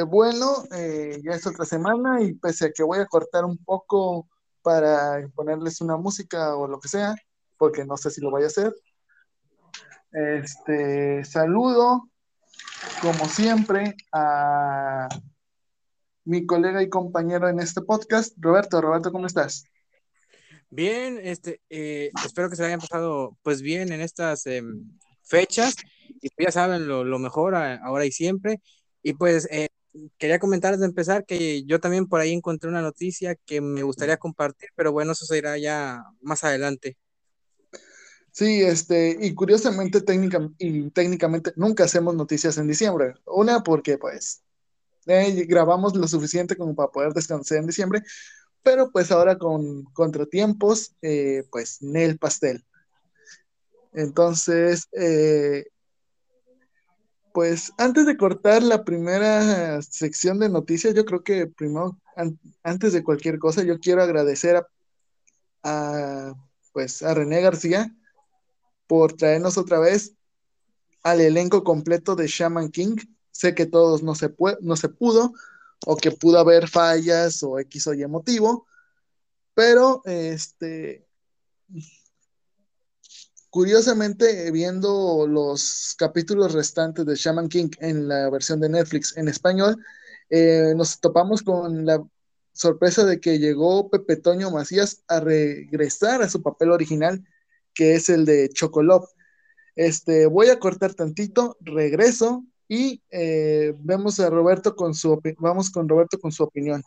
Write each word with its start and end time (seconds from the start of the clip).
Eh, 0.00 0.02
bueno, 0.02 0.64
eh, 0.72 1.20
ya 1.22 1.32
es 1.32 1.46
otra 1.46 1.66
semana 1.66 2.22
y 2.22 2.32
pese 2.32 2.66
a 2.66 2.72
que 2.72 2.82
voy 2.82 3.00
a 3.00 3.06
cortar 3.06 3.44
un 3.44 3.58
poco 3.58 4.28
para 4.62 5.28
ponerles 5.34 5.82
una 5.82 5.98
música 5.98 6.56
o 6.56 6.66
lo 6.66 6.80
que 6.80 6.88
sea, 6.88 7.14
porque 7.58 7.84
no 7.84 7.98
sé 7.98 8.10
si 8.10 8.22
lo 8.22 8.30
voy 8.30 8.44
a 8.44 8.46
hacer. 8.46 8.72
Este, 10.10 11.22
saludo, 11.24 12.08
como 13.02 13.26
siempre, 13.26 13.94
a 14.10 15.06
mi 16.24 16.46
colega 16.46 16.82
y 16.82 16.88
compañero 16.88 17.50
en 17.50 17.60
este 17.60 17.82
podcast, 17.82 18.34
Roberto. 18.38 18.80
Roberto, 18.80 19.12
¿cómo 19.12 19.26
estás? 19.26 19.64
Bien, 20.70 21.20
este, 21.22 21.60
eh, 21.68 22.10
espero 22.24 22.48
que 22.48 22.56
se 22.56 22.64
hayan 22.64 22.80
pasado 22.80 23.36
pues 23.42 23.60
bien 23.60 23.92
en 23.92 24.00
estas 24.00 24.46
em, 24.46 24.98
fechas 25.24 25.74
y 26.22 26.30
pues, 26.30 26.46
ya 26.46 26.52
saben 26.52 26.88
lo, 26.88 27.18
mejor 27.18 27.54
ahora 27.54 28.06
y 28.06 28.12
siempre. 28.12 28.62
Y 29.02 29.14
pues 29.14 29.46
eh, 29.50 29.68
quería 30.18 30.38
comentar 30.38 30.76
de 30.78 30.86
empezar 30.86 31.24
que 31.24 31.64
yo 31.64 31.80
también 31.80 32.06
por 32.06 32.20
ahí 32.20 32.32
encontré 32.32 32.68
una 32.68 32.82
noticia 32.82 33.34
que 33.34 33.60
me 33.60 33.82
gustaría 33.82 34.16
compartir, 34.16 34.70
pero 34.76 34.92
bueno, 34.92 35.12
eso 35.12 35.24
se 35.24 35.38
irá 35.38 35.58
ya 35.58 36.04
más 36.20 36.44
adelante. 36.44 36.96
Sí, 38.32 38.62
este, 38.62 39.16
y 39.20 39.34
curiosamente 39.34 40.00
técnicamente 40.02 41.52
nunca 41.56 41.84
hacemos 41.84 42.14
noticias 42.14 42.58
en 42.58 42.68
diciembre. 42.68 43.14
Una 43.26 43.62
porque 43.62 43.98
pues 43.98 44.42
eh, 45.06 45.44
grabamos 45.46 45.96
lo 45.96 46.06
suficiente 46.06 46.56
como 46.56 46.74
para 46.74 46.92
poder 46.92 47.12
descansar 47.12 47.58
en 47.58 47.66
diciembre, 47.66 48.02
pero 48.62 48.90
pues 48.92 49.10
ahora 49.10 49.38
con 49.38 49.84
contratiempos, 49.92 50.94
eh, 51.02 51.44
pues 51.50 51.82
Nel 51.82 52.18
Pastel. 52.18 52.64
Entonces, 53.92 54.88
eh, 54.92 55.66
pues 57.32 57.72
antes 57.78 58.06
de 58.06 58.16
cortar 58.16 58.62
la 58.62 58.84
primera 58.84 59.80
sección 59.82 60.38
de 60.38 60.48
noticias, 60.48 60.94
yo 60.94 61.04
creo 61.04 61.22
que 61.22 61.46
primero, 61.46 61.98
antes 62.62 62.92
de 62.92 63.02
cualquier 63.02 63.38
cosa, 63.38 63.62
yo 63.62 63.78
quiero 63.78 64.02
agradecer 64.02 64.64
a, 65.62 66.34
pues, 66.72 67.02
a 67.02 67.14
René 67.14 67.40
García 67.40 67.94
por 68.86 69.12
traernos 69.12 69.58
otra 69.58 69.78
vez 69.78 70.14
al 71.02 71.20
elenco 71.20 71.64
completo 71.64 72.16
de 72.16 72.26
Shaman 72.26 72.70
King. 72.70 72.96
Sé 73.30 73.54
que 73.54 73.66
todos 73.66 74.02
no 74.02 74.14
se, 74.14 74.34
no 74.60 74.76
se 74.76 74.88
pudo, 74.88 75.32
o 75.86 75.96
que 75.96 76.10
pudo 76.10 76.38
haber 76.38 76.68
fallas 76.68 77.42
o 77.42 77.58
X 77.58 77.86
o 77.86 77.94
Y 77.94 78.06
motivo, 78.06 78.66
pero 79.54 80.02
este, 80.04 81.06
Curiosamente, 83.50 84.48
viendo 84.52 85.26
los 85.26 85.96
capítulos 85.98 86.52
restantes 86.52 87.04
de 87.04 87.16
Shaman 87.16 87.48
King 87.48 87.70
en 87.80 88.06
la 88.06 88.30
versión 88.30 88.60
de 88.60 88.68
Netflix 88.68 89.16
en 89.16 89.26
español, 89.26 89.76
eh, 90.30 90.72
nos 90.76 91.00
topamos 91.00 91.42
con 91.42 91.84
la 91.84 92.00
sorpresa 92.52 93.04
de 93.04 93.20
que 93.20 93.40
llegó 93.40 93.90
Pepe 93.90 94.16
Toño 94.16 94.52
Macías 94.52 95.02
a 95.08 95.18
regresar 95.18 96.22
a 96.22 96.30
su 96.30 96.42
papel 96.42 96.70
original, 96.70 97.24
que 97.74 97.96
es 97.96 98.08
el 98.08 98.24
de 98.24 98.50
Chocolop. 98.50 99.04
Este, 99.74 100.26
voy 100.26 100.48
a 100.48 100.60
cortar 100.60 100.94
tantito, 100.94 101.56
regreso 101.60 102.44
y 102.68 103.02
eh, 103.10 103.74
vemos 103.80 104.20
a 104.20 104.30
Roberto 104.30 104.76
con 104.76 104.94
su 104.94 105.20
vamos 105.38 105.70
con 105.70 105.88
Roberto 105.88 106.20
con 106.20 106.30
su 106.30 106.44
opinión. 106.44 106.84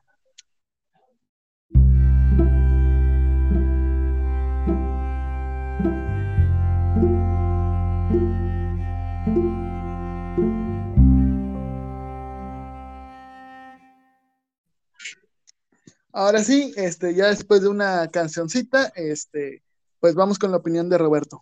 Ahora 16.23 16.41
sí, 16.41 16.71
este, 16.77 17.13
ya 17.13 17.27
después 17.27 17.61
de 17.63 17.67
una 17.67 18.09
cancioncita, 18.09 18.93
este, 18.95 19.61
pues 19.99 20.15
vamos 20.15 20.39
con 20.39 20.51
la 20.51 20.57
opinión 20.57 20.89
de 20.89 20.97
Roberto. 20.97 21.41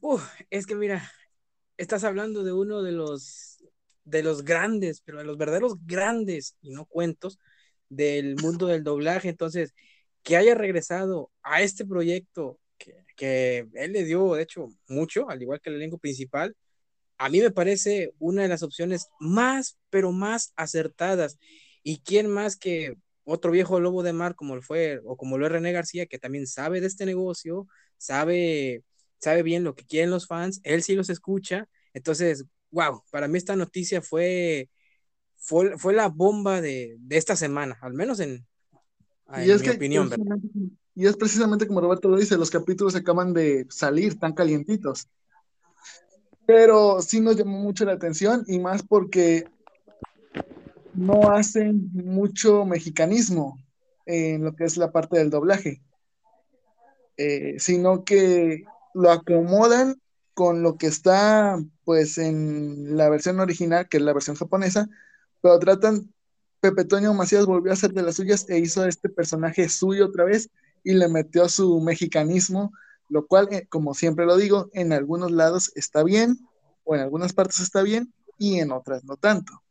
Uf, 0.00 0.24
es 0.48 0.64
que 0.64 0.76
mira, 0.76 1.10
estás 1.76 2.04
hablando 2.04 2.44
de 2.44 2.52
uno 2.52 2.82
de 2.82 2.92
los 2.92 3.64
de 4.04 4.22
los 4.22 4.44
grandes, 4.44 5.00
pero 5.00 5.18
de 5.18 5.24
los 5.24 5.38
verdaderos 5.38 5.84
grandes 5.84 6.54
y 6.62 6.70
no 6.70 6.84
cuentos 6.84 7.40
del 7.88 8.36
mundo 8.36 8.68
del 8.68 8.84
doblaje. 8.84 9.28
Entonces, 9.28 9.74
que 10.22 10.36
haya 10.36 10.54
regresado 10.54 11.32
a 11.42 11.62
este 11.62 11.84
proyecto 11.84 12.60
que, 12.78 13.04
que 13.16 13.66
él 13.74 13.92
le 13.92 14.04
dio, 14.04 14.34
de 14.34 14.44
hecho, 14.44 14.68
mucho, 14.86 15.28
al 15.28 15.42
igual 15.42 15.60
que 15.60 15.70
el 15.70 15.76
elenco 15.76 15.98
principal, 15.98 16.54
a 17.18 17.28
mí 17.28 17.40
me 17.40 17.50
parece 17.50 18.14
una 18.20 18.42
de 18.42 18.48
las 18.48 18.62
opciones 18.62 19.08
más, 19.18 19.78
pero 19.90 20.12
más 20.12 20.52
acertadas. 20.54 21.38
¿Y 21.82 22.00
quién 22.00 22.28
más 22.28 22.56
que 22.56 22.96
otro 23.24 23.52
viejo 23.52 23.80
lobo 23.80 24.02
de 24.02 24.12
mar 24.12 24.34
como 24.34 24.56
lo 24.56 24.62
fue 24.62 25.00
o 25.04 25.16
como 25.16 25.38
lo 25.38 25.46
es 25.46 25.52
René 25.52 25.72
García, 25.72 26.06
que 26.06 26.18
también 26.18 26.46
sabe 26.46 26.80
de 26.80 26.86
este 26.86 27.06
negocio, 27.06 27.66
sabe, 27.96 28.84
sabe 29.18 29.42
bien 29.42 29.64
lo 29.64 29.74
que 29.74 29.84
quieren 29.84 30.10
los 30.10 30.26
fans, 30.26 30.60
él 30.64 30.82
sí 30.82 30.94
los 30.94 31.10
escucha. 31.10 31.68
Entonces, 31.94 32.44
wow, 32.70 33.02
para 33.10 33.28
mí 33.28 33.38
esta 33.38 33.56
noticia 33.56 34.02
fue, 34.02 34.68
fue, 35.36 35.78
fue 35.78 35.94
la 35.94 36.08
bomba 36.08 36.60
de, 36.60 36.98
esta 37.10 37.36
semana, 37.36 37.78
al 37.82 37.94
menos 37.94 38.20
en, 38.20 38.46
mi 39.28 39.68
opinión. 39.68 40.10
Y 40.94 41.06
es 41.06 41.16
precisamente 41.16 41.66
como 41.66 41.80
Roberto 41.80 42.08
lo 42.08 42.18
dice, 42.18 42.36
los 42.36 42.50
capítulos 42.50 42.96
acaban 42.96 43.32
de 43.32 43.66
salir 43.70 44.18
tan 44.18 44.32
calientitos. 44.32 45.08
Pero 46.46 47.00
sí 47.00 47.20
nos 47.20 47.36
llamó 47.36 47.58
mucho 47.58 47.84
la 47.84 47.92
atención 47.92 48.44
y 48.48 48.58
más 48.58 48.82
porque 48.82 49.44
no 50.94 51.30
hacen 51.30 51.90
mucho 51.92 52.64
mexicanismo 52.64 53.58
en 54.06 54.44
lo 54.44 54.54
que 54.54 54.64
es 54.64 54.76
la 54.76 54.92
parte 54.92 55.18
del 55.18 55.30
doblaje, 55.30 55.82
eh, 57.16 57.56
sino 57.58 58.04
que 58.04 58.64
lo 58.94 59.10
acomodan 59.10 60.00
con 60.34 60.62
lo 60.62 60.76
que 60.76 60.86
está 60.86 61.58
pues 61.84 62.18
en 62.18 62.96
la 62.96 63.08
versión 63.08 63.40
original, 63.40 63.88
que 63.88 63.98
es 63.98 64.02
la 64.02 64.12
versión 64.12 64.36
japonesa, 64.36 64.88
pero 65.40 65.58
tratan, 65.58 66.12
Pepe 66.60 66.84
Toño 66.84 67.14
Macías 67.14 67.46
volvió 67.46 67.72
a 67.72 67.74
hacer 67.74 67.92
de 67.92 68.02
las 68.02 68.16
suyas 68.16 68.48
e 68.48 68.58
hizo 68.58 68.86
este 68.86 69.08
personaje 69.08 69.68
suyo 69.68 70.06
otra 70.06 70.24
vez 70.24 70.50
y 70.82 70.94
le 70.94 71.08
metió 71.08 71.48
su 71.48 71.80
mexicanismo, 71.80 72.72
lo 73.08 73.26
cual, 73.26 73.48
eh, 73.50 73.66
como 73.68 73.94
siempre 73.94 74.26
lo 74.26 74.36
digo, 74.36 74.68
en 74.72 74.92
algunos 74.92 75.30
lados 75.30 75.72
está 75.74 76.02
bien, 76.04 76.38
o 76.84 76.94
en 76.94 77.02
algunas 77.02 77.32
partes 77.32 77.60
está 77.60 77.82
bien, 77.82 78.12
y 78.38 78.60
en 78.60 78.72
otras 78.72 79.04
no 79.04 79.16
tanto. 79.16 79.62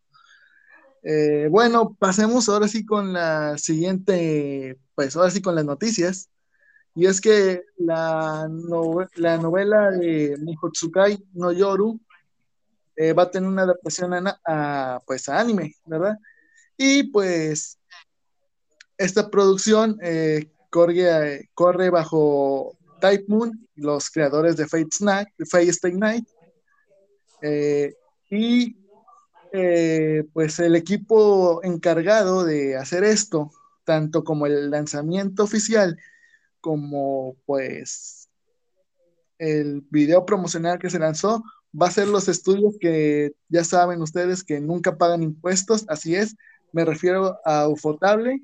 Eh, 1.03 1.47
bueno, 1.49 1.95
pasemos 1.97 2.49
ahora 2.49 2.67
sí 2.67 2.85
con 2.85 3.13
la 3.13 3.57
siguiente, 3.57 4.77
pues 4.95 5.15
ahora 5.15 5.31
sí 5.31 5.41
con 5.41 5.55
las 5.55 5.65
noticias. 5.65 6.29
Y 6.95 7.05
es 7.05 7.21
que 7.21 7.63
la, 7.77 8.49
la 9.15 9.37
novela 9.37 9.91
de 9.91 10.35
Mihotsukai 10.39 11.23
no 11.33 11.51
Yoru 11.51 11.99
eh, 12.95 13.13
va 13.13 13.23
a 13.23 13.31
tener 13.31 13.47
una 13.47 13.61
adaptación 13.61 14.13
a, 14.45 15.01
pues, 15.05 15.29
a 15.29 15.39
anime, 15.39 15.75
¿verdad? 15.85 16.17
Y 16.75 17.03
pues 17.03 17.77
esta 18.97 19.29
producción 19.29 19.97
eh, 20.01 20.51
corre, 20.69 21.49
corre 21.53 21.89
bajo 21.89 22.77
Type 22.99 23.25
Moon, 23.27 23.67
los 23.75 24.09
creadores 24.09 24.57
de 24.57 24.67
Fate, 24.67 24.89
Snack, 24.91 25.29
Fate 25.49 25.69
Stay 25.69 25.93
Night. 25.93 26.27
y 28.29 28.75
eh, 29.53 30.23
pues 30.33 30.59
el 30.59 30.75
equipo 30.75 31.63
encargado 31.63 32.43
de 32.43 32.77
hacer 32.77 33.03
esto, 33.03 33.51
tanto 33.83 34.23
como 34.23 34.45
el 34.45 34.69
lanzamiento 34.69 35.43
oficial, 35.43 35.97
como 36.61 37.35
pues 37.45 38.29
el 39.37 39.81
video 39.89 40.25
promocional 40.25 40.79
que 40.79 40.89
se 40.89 40.99
lanzó, 40.99 41.43
va 41.79 41.87
a 41.87 41.91
ser 41.91 42.07
los 42.07 42.27
estudios 42.27 42.75
que 42.79 43.33
ya 43.47 43.63
saben 43.63 44.01
ustedes 44.01 44.43
que 44.43 44.59
nunca 44.59 44.97
pagan 44.97 45.23
impuestos, 45.23 45.85
así 45.87 46.15
es, 46.15 46.35
me 46.71 46.85
refiero 46.85 47.39
a 47.45 47.67
Ufotable, 47.67 48.41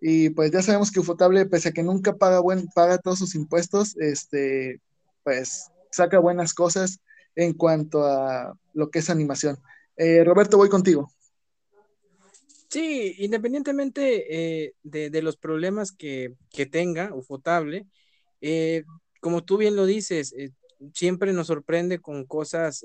y 0.00 0.30
pues 0.30 0.50
ya 0.50 0.62
sabemos 0.62 0.90
que 0.90 1.00
Ufotable, 1.00 1.46
pese 1.46 1.68
a 1.68 1.72
que 1.72 1.82
nunca 1.82 2.16
paga, 2.16 2.40
buen, 2.40 2.68
paga 2.68 2.98
todos 2.98 3.18
sus 3.18 3.34
impuestos, 3.34 3.96
este, 3.98 4.80
pues 5.22 5.70
saca 5.90 6.18
buenas 6.18 6.54
cosas 6.54 7.00
en 7.36 7.52
cuanto 7.52 8.04
a 8.04 8.56
lo 8.72 8.90
que 8.90 9.00
es 9.00 9.10
animación. 9.10 9.58
Eh, 10.02 10.24
Roberto, 10.24 10.56
voy 10.56 10.70
contigo. 10.70 11.12
Sí, 12.70 13.16
independientemente 13.18 14.64
eh, 14.64 14.72
de, 14.82 15.20
los 15.20 15.36
problemas 15.36 15.92
que, 15.92 16.36
tenga 16.70 17.14
Ufotable, 17.14 17.86
eh, 18.40 18.84
como 19.20 19.44
tú 19.44 19.58
bien 19.58 19.76
lo 19.76 19.84
dices, 19.84 20.34
siempre 20.94 21.34
nos 21.34 21.48
sorprende 21.48 21.98
con 21.98 22.24
cosas 22.24 22.82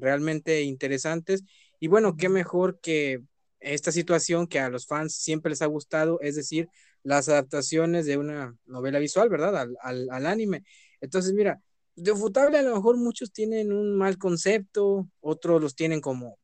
realmente 0.00 0.62
interesantes. 0.62 1.44
Y 1.78 1.86
bueno, 1.86 2.16
qué 2.16 2.28
mejor 2.28 2.80
que 2.80 3.20
esta 3.60 3.92
situación 3.92 4.48
que 4.48 4.58
a 4.58 4.68
los 4.68 4.88
fans 4.88 5.14
siempre 5.14 5.50
les 5.50 5.62
ha 5.62 5.66
gustado, 5.66 6.18
es 6.22 6.34
decir, 6.34 6.68
las 7.04 7.28
adaptaciones 7.28 8.04
de 8.04 8.16
una 8.16 8.56
novela 8.66 8.98
visual, 8.98 9.28
¿verdad? 9.28 9.68
Al, 9.80 10.08
al 10.10 10.26
anime. 10.26 10.64
Entonces, 11.00 11.32
mira, 11.34 11.62
de 11.94 12.10
Ufotable 12.10 12.58
a 12.58 12.62
lo 12.62 12.74
mejor 12.74 12.96
muchos 12.96 13.30
tienen 13.32 13.72
un 13.72 13.96
mal 13.96 14.18
concepto, 14.18 15.08
otros 15.20 15.62
los 15.62 15.76
tienen 15.76 16.00
como 16.00 16.36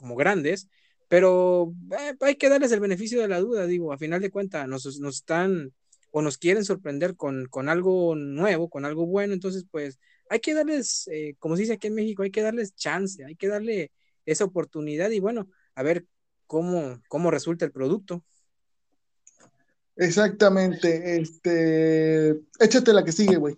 como 0.00 0.16
grandes, 0.16 0.68
pero 1.08 1.74
eh, 1.98 2.14
hay 2.20 2.36
que 2.36 2.48
darles 2.48 2.72
el 2.72 2.80
beneficio 2.80 3.20
de 3.20 3.28
la 3.28 3.40
duda, 3.40 3.66
digo, 3.66 3.92
a 3.92 3.98
final 3.98 4.20
de 4.20 4.30
cuentas 4.30 4.66
nos, 4.66 4.98
nos 4.98 5.16
están 5.16 5.72
o 6.10 6.22
nos 6.22 6.38
quieren 6.38 6.64
sorprender 6.64 7.14
con, 7.14 7.46
con, 7.46 7.68
algo 7.68 8.16
nuevo, 8.16 8.68
con 8.68 8.84
algo 8.84 9.06
bueno, 9.06 9.32
entonces 9.32 9.64
pues 9.70 10.00
hay 10.28 10.40
que 10.40 10.54
darles, 10.54 11.08
eh, 11.12 11.36
como 11.38 11.56
se 11.56 11.62
dice 11.62 11.74
aquí 11.74 11.86
en 11.86 11.94
México, 11.94 12.22
hay 12.22 12.30
que 12.30 12.42
darles 12.42 12.74
chance, 12.74 13.24
hay 13.24 13.36
que 13.36 13.48
darle 13.48 13.92
esa 14.26 14.44
oportunidad 14.44 15.10
y 15.10 15.20
bueno, 15.20 15.48
a 15.74 15.82
ver 15.82 16.06
cómo, 16.46 17.00
cómo 17.08 17.30
resulta 17.30 17.64
el 17.64 17.72
producto. 17.72 18.24
Exactamente, 19.96 21.20
este, 21.20 22.30
échate 22.58 22.92
la 22.92 23.04
que 23.04 23.12
sigue, 23.12 23.36
güey. 23.36 23.56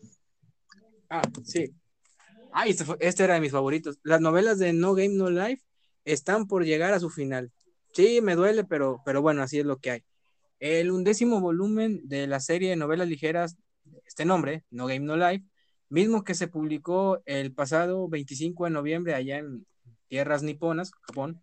Ah, 1.09 1.23
sí. 1.45 1.75
Ah, 2.53 2.67
este, 2.67 2.85
este, 3.01 3.25
era 3.25 3.35
de 3.35 3.41
mis 3.41 3.53
favoritos. 3.53 3.99
Las 4.03 4.21
novelas 4.21 4.59
de 4.59 4.73
No 4.73 4.95
Game 4.95 5.15
No 5.15 5.31
Life 5.31 5.63
están 6.05 6.47
por 6.47 6.65
llegar 6.65 6.95
a 6.95 7.01
su 7.01 7.11
final. 7.11 7.53
Sí, 7.93 8.21
me 8.23 8.35
duele, 8.35 8.65
pero, 8.65 9.03
pero 9.05 9.23
bueno, 9.23 9.43
así 9.43 9.59
es 9.59 9.67
lo 9.67 9.79
que 9.79 9.91
hay. 9.91 10.05
El 10.59 10.91
undécimo 10.91 11.41
volumen 11.41 12.01
de 12.05 12.27
la 12.27 12.41
serie 12.41 12.71
de 12.71 12.77
novelas 12.77 13.09
ligeras, 13.09 13.57
este 14.07 14.25
nombre, 14.25 14.65
No 14.71 14.87
Game 14.87 15.01
No 15.01 15.17
Life, 15.17 15.45
mismo 15.89 16.25
que 16.25 16.35
se 16.35 16.49
publicó 16.49 17.21
el 17.27 17.53
pasado 17.53 18.09
25 18.09 18.65
de 18.65 18.71
noviembre 18.71 19.15
allá 19.15 19.39
en 19.39 19.67
tierras 20.09 20.43
niponas, 20.43 20.93
Japón, 21.03 21.43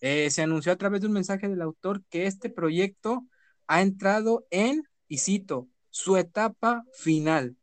eh, 0.00 0.30
se 0.30 0.42
anunció 0.42 0.72
a 0.72 0.76
través 0.76 1.00
de 1.00 1.08
un 1.08 1.12
mensaje 1.12 1.48
del 1.48 1.62
autor 1.62 2.02
que 2.08 2.26
este 2.26 2.50
proyecto 2.50 3.26
ha 3.66 3.82
entrado 3.82 4.46
en, 4.50 4.82
y 5.08 5.18
cito, 5.18 5.68
su 5.90 6.16
etapa 6.16 6.84
final. 6.92 7.56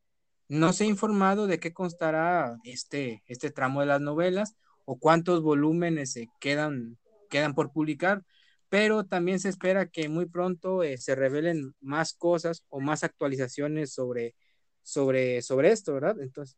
No 0.49 0.73
se 0.73 0.83
ha 0.83 0.87
informado 0.87 1.47
de 1.47 1.59
qué 1.59 1.73
constará 1.73 2.57
este, 2.63 3.23
este 3.25 3.51
tramo 3.51 3.81
de 3.81 3.87
las 3.87 4.01
novelas 4.01 4.55
o 4.89 4.97
cuántos 4.97 5.43
volúmenes 5.43 6.13
se 6.13 6.29
quedan, 6.39 6.97
quedan 7.29 7.53
por 7.53 7.73
publicar, 7.73 8.23
pero 8.69 9.05
también 9.05 9.39
se 9.39 9.49
espera 9.49 9.87
que 9.89 10.07
muy 10.07 10.27
pronto 10.27 10.81
eh, 10.81 10.97
se 10.97 11.13
revelen 11.13 11.75
más 11.81 12.13
cosas 12.13 12.63
o 12.69 12.79
más 12.79 13.03
actualizaciones 13.03 13.91
sobre, 13.93 14.33
sobre, 14.83 15.41
sobre 15.41 15.71
esto, 15.73 15.93
¿verdad? 15.93 16.21
Entonces, 16.21 16.57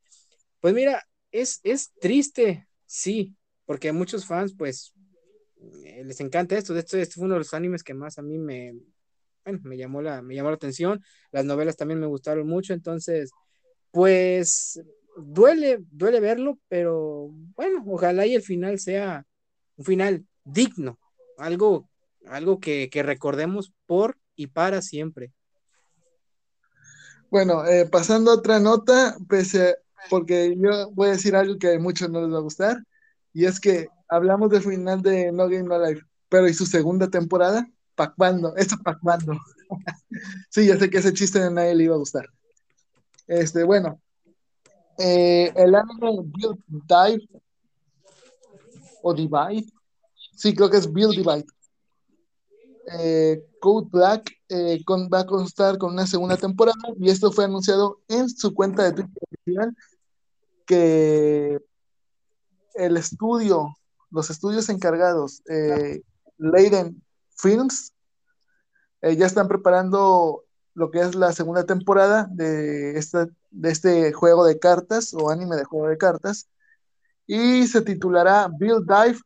pues 0.60 0.76
mira, 0.76 1.04
es, 1.31 1.60
es 1.64 1.92
triste, 2.00 2.68
sí, 2.86 3.36
porque 3.66 3.90
a 3.90 3.94
muchos 3.94 4.28
fans, 4.28 4.54
pues, 4.56 4.94
eh, 5.84 6.04
les 6.06 6.20
encanta 6.22 6.56
esto. 6.56 6.75
De 6.75 6.82
hecho, 6.82 7.00
este 7.00 7.16
fue 7.16 7.25
uno 7.25 7.34
de 7.34 7.40
los 7.40 7.56
animes 7.56 7.84
que 7.84 7.96
más 7.96 8.20
a 8.20 8.22
mí 8.22 8.38
me, 8.38 8.75
me 9.64 9.75
llamó 9.75 10.04
la, 10.04 10.22
me 10.22 10.36
llamó 10.36 10.50
la 10.50 10.56
atención. 10.56 11.04
Las 11.32 11.46
novelas 11.46 11.78
también 11.78 12.00
me 12.00 12.06
gustaron 12.06 12.48
mucho, 12.48 12.74
entonces, 12.74 13.32
pues, 13.90 14.80
duele, 15.18 15.84
duele 15.92 16.20
verlo, 16.20 16.60
pero 16.68 17.30
bueno, 17.56 17.84
ojalá 17.88 18.26
y 18.26 18.36
el 18.36 18.42
final 18.42 18.80
sea 18.80 19.26
un 19.76 19.86
final 19.86 20.26
digno, 20.44 21.00
algo, 21.38 21.90
algo 22.28 22.60
que, 22.60 22.90
recordemos 23.04 23.74
por 23.86 24.18
y 24.36 24.48
para 24.48 24.82
siempre. 24.82 25.32
Bueno, 27.30 27.66
eh, 27.66 27.88
pasando 27.88 28.32
a 28.32 28.36
otra 28.36 28.60
nota, 28.60 29.16
pese, 29.28 29.76
porque 30.10 30.56
yo 30.58 30.92
voy 30.92 31.10
a 31.10 31.12
decir 31.12 31.36
algo 31.36 31.58
que 31.58 31.76
a 31.76 31.80
muchos 31.80 32.10
no 32.10 32.22
les 32.22 32.34
va 32.34 32.38
a 32.38 32.42
gustar, 32.42 32.84
y 33.34 33.46
es 33.46 33.60
que 33.60 33.88
hablamos 34.08 34.50
del 34.50 34.64
final 34.64 35.02
de 35.02 35.32
No 35.32 35.48
Game 35.48 35.64
No 35.64 35.84
Life, 35.86 36.02
pero 36.28 36.48
¿y 36.48 36.54
su 36.54 36.66
segunda 36.66 37.10
temporada? 37.10 37.68
¿Para 37.96 38.14
cuándo? 38.14 38.56
Eso 38.56 38.78
para 38.84 38.98
cuándo. 38.98 39.38
sí, 40.50 40.68
ya 40.68 40.78
sé 40.78 40.90
que 40.90 40.98
ese 40.98 41.14
chiste 41.14 41.40
de 41.40 41.52
nadie 41.52 41.76
le 41.76 41.84
iba 41.84 41.96
a 41.96 42.00
gustar. 42.00 42.28
Este, 43.28 43.64
bueno, 43.64 44.02
eh, 45.01 45.54
el 45.56 45.75
anime 45.75 46.24
Build 46.24 46.60
Dive 46.68 47.42
o 49.01 49.13
Divide, 49.13 49.72
sí, 50.36 50.54
creo 50.54 50.69
que 50.69 50.75
es 50.75 50.92
Build 50.92 51.16
Divide. 51.16 51.46
Eh, 53.00 53.42
Code 53.62 53.88
Black 53.90 54.30
eh, 54.50 54.84
va 54.86 55.22
a 55.22 55.25
constar 55.25 55.78
con 55.78 55.94
una 55.94 56.06
segunda 56.06 56.36
temporada 56.36 56.78
y 57.00 57.10
esto 57.10 57.31
fue 57.31 57.46
anunciado 57.46 58.01
en 58.10 58.30
su 58.30 58.54
cuenta 58.54 58.92
de 58.92 59.04
Twitter 59.46 59.69
que 60.66 61.60
el 62.74 62.98
estudio, 62.98 63.74
los 64.12 64.30
estudios 64.30 64.68
encargados, 64.68 65.42
Leiden 66.38 67.01
Films, 67.38 67.94
ya 69.01 69.25
están 69.25 69.48
preparando 69.48 70.44
lo 70.80 70.92
que 70.92 71.02
es 71.02 71.14
la 71.14 71.34
segunda 71.34 71.66
temporada 71.66 72.26
de, 72.31 72.98
esta, 72.98 73.28
de 73.52 73.70
este 73.70 74.14
juego 74.14 74.46
de 74.46 74.60
cartas 74.60 75.14
o 75.14 75.30
anime 75.30 75.58
de 75.58 75.66
juego 75.66 75.90
de 75.90 75.98
cartas. 75.98 76.48
Y 77.28 77.68
se 77.68 77.81
titulará 77.81 78.48
Build 78.48 78.88
Dive 78.88 79.20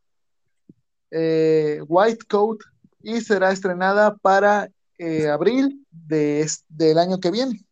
eh, 1.11 1.79
White 1.87 2.25
Coat 2.27 2.59
y 3.03 3.21
será 3.21 3.51
estrenada 3.51 4.15
para 4.15 4.67
eh, 4.97 5.29
abril 5.29 5.85
de, 5.91 6.49
del 6.69 6.97
año 6.97 7.19
que 7.19 7.29
viene. 7.29 7.63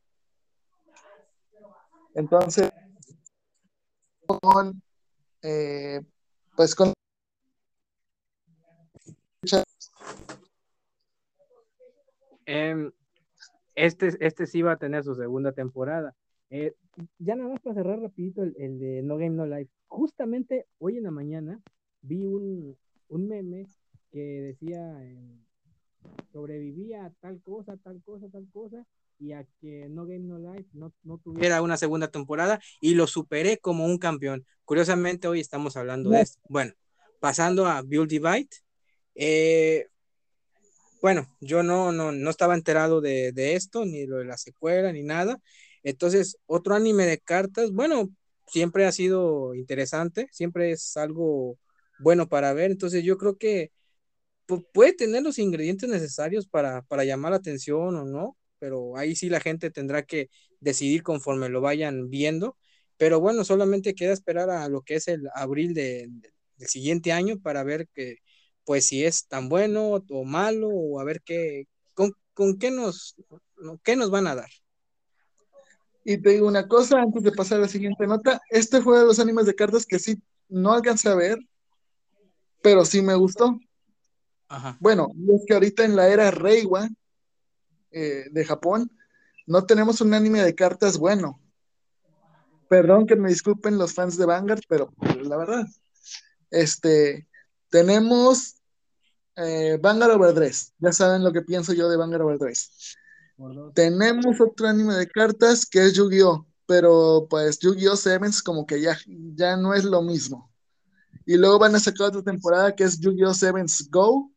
Entonces, 2.13 2.69
con, 4.27 4.79
eh, 5.41 6.01
pues 6.55 6.75
con 6.75 6.93
em, 12.45 12.91
este, 13.75 14.11
este 14.19 14.45
sí 14.45 14.61
va 14.61 14.73
a 14.73 14.77
tener 14.77 15.03
su 15.03 15.15
segunda 15.15 15.51
temporada. 15.51 16.15
Eh, 16.49 16.73
ya 17.17 17.35
nada 17.35 17.49
más 17.49 17.61
para 17.61 17.75
cerrar 17.75 17.99
rapidito 17.99 18.43
el, 18.43 18.79
de 18.79 19.01
No 19.03 19.17
Game 19.17 19.35
No 19.35 19.45
Life. 19.45 19.71
Justamente 19.87 20.67
hoy 20.79 20.97
en 20.97 21.03
la 21.03 21.11
mañana 21.11 21.61
vi 22.01 22.25
un, 22.25 22.77
meme 23.09 23.67
que 24.11 24.19
decía 24.19 24.97
eh, 25.03 25.39
sobrevivía 26.31 27.05
a 27.05 27.09
tal 27.21 27.41
cosa, 27.41 27.77
tal 27.77 28.01
cosa, 28.03 28.27
tal 28.29 28.47
cosa, 28.51 28.85
y 29.17 29.31
a 29.31 29.45
que 29.61 29.87
No 29.89 30.05
Game 30.05 30.25
No 30.25 30.39
Life 30.39 30.69
no, 30.73 30.91
no 31.03 31.17
tuviera 31.19 31.61
una 31.61 31.77
segunda 31.77 32.09
temporada 32.09 32.59
y 32.81 32.95
lo 32.95 33.07
superé 33.07 33.57
como 33.59 33.85
un 33.85 33.97
campeón. 33.97 34.45
Curiosamente 34.65 35.27
hoy 35.27 35.39
estamos 35.39 35.77
hablando 35.77 36.09
de 36.09 36.21
esto. 36.21 36.39
Bueno, 36.49 36.73
pasando 37.19 37.65
a 37.65 37.81
Build 37.81 38.09
Divide. 38.09 38.49
Eh, 39.15 39.87
bueno, 41.01 41.27
yo 41.41 41.63
no, 41.63 41.91
no, 41.91 42.11
no 42.11 42.29
estaba 42.29 42.55
enterado 42.55 43.01
de, 43.01 43.31
esto, 43.55 43.85
ni 43.85 44.05
lo 44.05 44.17
de 44.17 44.25
la 44.25 44.37
secuela, 44.37 44.91
ni 44.93 45.03
nada. 45.03 45.39
Entonces, 45.83 46.37
otro 46.45 46.75
anime 46.75 47.05
de 47.05 47.19
cartas, 47.19 47.71
bueno, 47.71 48.09
siempre 48.47 48.85
ha 48.85 48.91
sido 48.91 49.55
interesante, 49.55 50.27
siempre 50.31 50.71
es 50.71 50.97
algo 50.97 51.57
bueno 51.99 52.29
para 52.29 52.53
ver. 52.53 52.71
Entonces, 52.71 53.03
yo 53.03 53.17
creo 53.17 53.37
que 53.37 53.71
puede 54.73 54.93
tener 54.93 55.23
los 55.23 55.39
ingredientes 55.39 55.89
necesarios 55.89 56.47
para, 56.47 56.81
para 56.83 57.03
llamar 57.05 57.31
la 57.31 57.37
atención 57.37 57.95
o 57.95 58.05
no, 58.05 58.37
pero 58.59 58.97
ahí 58.97 59.15
sí 59.15 59.29
la 59.29 59.39
gente 59.39 59.71
tendrá 59.71 60.03
que 60.03 60.29
decidir 60.59 61.03
conforme 61.03 61.49
lo 61.49 61.61
vayan 61.61 62.09
viendo. 62.09 62.57
Pero 62.97 63.19
bueno, 63.19 63.43
solamente 63.43 63.95
queda 63.95 64.13
esperar 64.13 64.49
a 64.51 64.69
lo 64.69 64.83
que 64.83 64.95
es 64.95 65.07
el 65.07 65.23
abril 65.33 65.73
de, 65.73 66.09
del 66.57 66.67
siguiente 66.67 67.11
año 67.11 67.39
para 67.39 67.63
ver 67.63 67.87
que 67.93 68.17
pues 68.65 68.87
si 68.87 69.03
es 69.03 69.27
tan 69.27 69.49
bueno 69.49 70.03
o 70.09 70.23
malo, 70.25 70.69
o 70.69 70.99
a 70.99 71.03
ver 71.03 71.21
qué, 71.21 71.67
con, 71.93 72.57
qué, 72.57 72.71
nos, 72.71 73.15
qué 73.83 73.95
nos 73.95 74.09
van 74.09 74.27
a 74.27 74.35
dar. 74.35 74.49
Y 76.03 76.17
te 76.17 76.31
digo 76.31 76.47
una 76.47 76.67
cosa 76.67 77.01
antes 77.01 77.23
de 77.23 77.31
pasar 77.31 77.59
a 77.59 77.61
la 77.61 77.67
siguiente 77.67 78.07
nota. 78.07 78.41
Este 78.49 78.81
fue 78.81 78.99
de 78.99 79.05
los 79.05 79.19
animes 79.19 79.45
de 79.45 79.55
cartas 79.55 79.85
que 79.85 79.99
sí 79.99 80.21
no 80.49 80.73
alcancé 80.73 81.09
a 81.09 81.15
ver, 81.15 81.37
pero 82.61 82.85
sí 82.85 83.01
me 83.01 83.15
gustó. 83.15 83.59
Bueno, 84.79 85.07
es 85.33 85.45
que 85.47 85.53
ahorita 85.53 85.85
en 85.85 85.95
la 85.95 86.09
era 86.09 86.29
Reiwa 86.29 86.89
eh, 87.91 88.25
de 88.31 88.45
Japón 88.45 88.91
no 89.47 89.65
tenemos 89.65 90.01
un 90.01 90.13
anime 90.13 90.41
de 90.41 90.55
cartas 90.55 90.97
bueno. 90.97 91.39
Perdón 92.67 93.05
que 93.05 93.15
me 93.15 93.29
disculpen 93.29 93.77
los 93.77 93.93
fans 93.93 94.17
de 94.17 94.25
Vanguard, 94.25 94.61
pero 94.67 94.93
la 95.23 95.37
verdad, 95.37 95.65
este, 96.49 97.27
tenemos 97.71 98.57
eh, 99.35 99.79
Vanguard 99.81 100.11
Overdress. 100.11 100.73
Ya 100.77 100.91
saben 100.91 101.23
lo 101.23 101.31
que 101.31 101.41
pienso 101.41 101.73
yo 101.73 101.89
de 101.89 101.97
Vanguard 101.97 102.23
Overdress. 102.23 102.97
Tenemos 103.73 104.39
otro 104.39 104.67
anime 104.67 104.93
de 104.93 105.07
cartas 105.07 105.65
que 105.65 105.83
es 105.83 105.93
Yu-Gi-Oh! 105.93 106.45
Pero 106.67 107.25
pues 107.29 107.57
Yu-Gi-Oh! 107.57 107.95
Sevens 107.95 108.43
como 108.43 108.67
que 108.67 108.79
ya, 108.79 108.95
ya 109.07 109.57
no 109.57 109.73
es 109.73 109.83
lo 109.83 110.01
mismo. 110.03 110.51
Y 111.25 111.37
luego 111.37 111.57
van 111.57 111.75
a 111.75 111.79
sacar 111.79 112.07
otra 112.09 112.21
temporada 112.21 112.75
que 112.75 112.83
es 112.83 112.99
Yu-Gi-Oh! 112.99 113.33
Sevens 113.33 113.89
Go. 113.89 114.31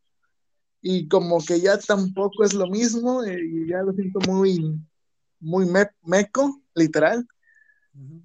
Y 0.81 1.09
como 1.09 1.45
que 1.45 1.61
ya 1.61 1.79
tampoco 1.79 2.45
es 2.45 2.55
lo 2.55 2.67
mismo. 2.69 3.25
Eh, 3.25 3.41
y 3.43 3.69
ya 3.69 3.83
lo 3.83 3.93
siento 3.93 4.21
muy, 4.31 4.81
muy 5.41 5.67
meco, 6.03 6.63
literal. 6.75 7.27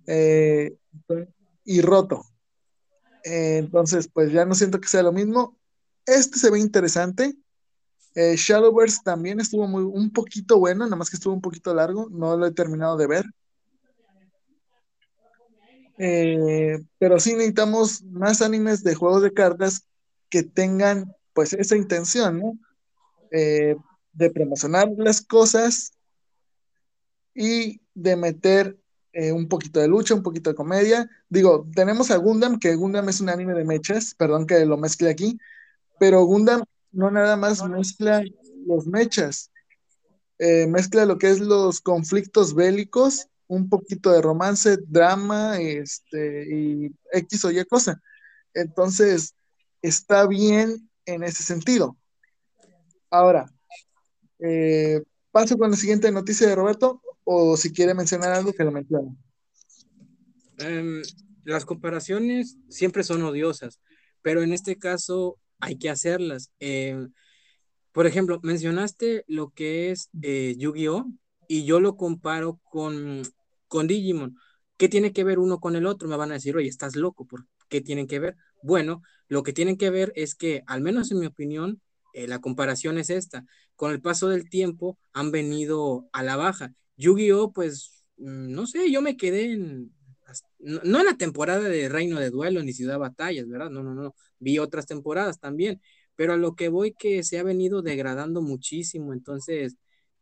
Eh, 0.08 0.78
y 1.66 1.82
roto. 1.82 2.28
Eh, 3.23 3.57
entonces, 3.57 4.09
pues 4.11 4.31
ya 4.31 4.45
no 4.45 4.55
siento 4.55 4.79
que 4.79 4.88
sea 4.88 5.03
lo 5.03 5.11
mismo. 5.11 5.57
Este 6.05 6.38
se 6.38 6.49
ve 6.49 6.59
interesante. 6.59 7.35
Eh, 8.15 8.35
Shadowverse 8.35 8.99
también 9.03 9.39
estuvo 9.39 9.67
muy, 9.67 9.83
un 9.83 10.11
poquito 10.11 10.57
bueno, 10.57 10.85
nada 10.85 10.95
más 10.95 11.09
que 11.09 11.15
estuvo 11.15 11.33
un 11.33 11.41
poquito 11.41 11.73
largo, 11.73 12.07
no 12.09 12.35
lo 12.35 12.47
he 12.47 12.51
terminado 12.51 12.97
de 12.97 13.07
ver. 13.07 13.25
Eh, 15.97 16.79
pero 16.97 17.19
sí 17.19 17.33
necesitamos 17.33 18.01
más 18.03 18.41
animes 18.41 18.83
de 18.83 18.95
juegos 18.95 19.21
de 19.21 19.33
cartas 19.33 19.85
que 20.29 20.43
tengan 20.43 21.13
pues 21.33 21.53
esa 21.53 21.75
intención, 21.75 22.59
de 23.31 24.29
promocionar 24.33 24.89
las 24.97 25.21
cosas 25.21 25.93
y 27.35 27.79
de 27.93 28.15
meter 28.15 28.77
eh, 29.13 29.32
un 29.32 29.48
poquito 29.48 29.80
de 29.80 29.88
lucha, 29.88 30.13
un 30.13 30.24
poquito 30.24 30.50
de 30.50 30.56
comedia. 30.56 31.10
Digo, 31.30 31.68
tenemos 31.74 32.12
a 32.12 32.18
Gundam, 32.18 32.60
que 32.60 32.75
Gundam 32.75 33.10
es 33.10 33.22
un 33.22 33.30
anime 33.30 33.54
de 33.54 33.66
mechas, 33.66 34.16
perdón 34.16 34.46
que 34.46 34.66
lo 34.66 34.78
mezcle 34.78 35.10
aquí, 35.10 35.38
pero 36.00 36.24
Gundam 36.24 36.63
no 36.92 37.12
nada 37.12 37.36
más 37.38 37.68
mezcla 37.68 38.24
los 38.66 38.88
mechas, 38.88 39.51
eh, 40.38 40.68
mezcla 40.68 41.06
lo 41.06 41.18
que 41.18 41.30
es 41.30 41.39
los 41.39 41.82
conflictos 41.82 42.54
bélicos, 42.54 43.28
un 43.48 43.68
poquito 43.68 44.12
de 44.12 44.22
romance, 44.22 44.78
drama, 44.88 45.60
este, 45.60 46.46
y 46.50 46.96
X 47.12 47.46
o 47.46 47.51
Y 47.51 47.66
cosa. 47.66 48.00
Entonces, 48.54 49.36
está 49.82 50.28
bien 50.28 50.89
en 51.06 51.24
ese 51.24 51.44
sentido. 51.44 51.98
Ahora, 53.10 53.51
eh, 54.39 55.04
paso 55.32 55.58
con 55.58 55.72
la 55.72 55.78
siguiente 55.78 56.12
noticia 56.12 56.48
de 56.48 56.56
Roberto, 56.56 57.01
o 57.31 57.55
si 57.57 57.71
quiere 57.71 57.93
mencionar 57.93 58.31
algo, 58.31 58.53
que 58.53 58.63
lo 58.63 58.71
mencione. 58.71 59.15
Em, 60.57 61.03
las 61.43 61.63
comparaciones 61.63 62.57
siempre 62.69 63.03
son 63.03 63.21
odiosas, 63.21 63.79
pero 64.24 64.41
en 64.41 64.51
este 64.51 64.79
caso 64.79 65.38
hay 65.59 65.77
que 65.77 65.91
hacerlas. 65.91 66.51
Em, 66.59 67.13
por 67.91 68.07
ejemplo, 68.07 68.39
mencionaste 68.41 69.25
lo 69.27 69.51
que 69.51 69.91
es 69.91 70.09
eh, 70.24 70.55
Yu-Gi-Oh! 70.57 71.05
y 71.48 71.65
yo 71.65 71.79
lo 71.79 71.98
comparo 71.98 72.59
con, 72.63 73.21
con 73.67 73.86
Digimon. 73.88 74.36
¿Qué 74.77 74.89
tiene 74.89 75.13
que 75.13 75.24
ver 75.24 75.38
uno 75.38 75.59
con 75.59 75.75
el 75.75 75.86
otro? 75.86 76.07
Me 76.07 76.17
van 76.17 76.31
a 76.31 76.36
decir, 76.36 76.55
oye, 76.57 76.67
estás 76.67 76.95
loco, 76.95 77.25
¿por 77.25 77.45
qué 77.69 77.79
tienen 77.79 78.07
que 78.07 78.17
ver? 78.17 78.38
Bueno, 78.63 79.03
lo 79.27 79.43
que 79.43 79.53
tienen 79.53 79.77
que 79.77 79.91
ver 79.91 80.12
es 80.15 80.33
que, 80.33 80.63
al 80.65 80.81
menos 80.81 81.12
en 81.12 81.19
mi 81.19 81.27
opinión, 81.27 81.79
eh, 82.13 82.27
la 82.27 82.39
comparación 82.39 82.98
es 82.98 83.12
esta. 83.12 83.45
Con 83.75 83.91
el 83.91 84.01
paso 84.01 84.29
del 84.29 84.50
tiempo 84.50 84.98
han 85.13 85.29
venido 85.31 86.09
a 86.12 86.24
la 86.24 86.36
baja. 86.36 86.74
Yu-Gi-Oh, 87.00 87.51
pues, 87.53 88.03
mm, 88.18 88.51
no 88.51 88.68
sé, 88.68 88.91
yo 88.91 89.01
me 89.01 89.18
quedé 89.18 89.53
en, 89.53 89.91
no, 90.60 91.00
en 91.00 91.06
la 91.06 91.18
temporada 91.18 91.62
de 91.70 91.89
Reino 91.89 92.20
de 92.20 92.29
Duelo 92.29 92.62
ni 92.63 92.74
Ciudad 92.74 93.00
Batallas, 93.00 93.48
¿verdad? 93.48 93.70
No, 93.70 93.84
no, 93.84 93.96
no. 93.96 94.15
Vi 94.39 94.60
otras 94.60 94.86
temporadas 94.86 95.39
también, 95.39 95.82
pero 96.15 96.34
a 96.34 96.38
lo 96.38 96.56
que 96.56 96.70
voy 96.70 96.94
que 96.94 97.24
se 97.24 97.39
ha 97.39 97.44
venido 97.44 97.82
degradando 97.82 98.41
muchísimo, 98.41 99.13
entonces, 99.13 99.77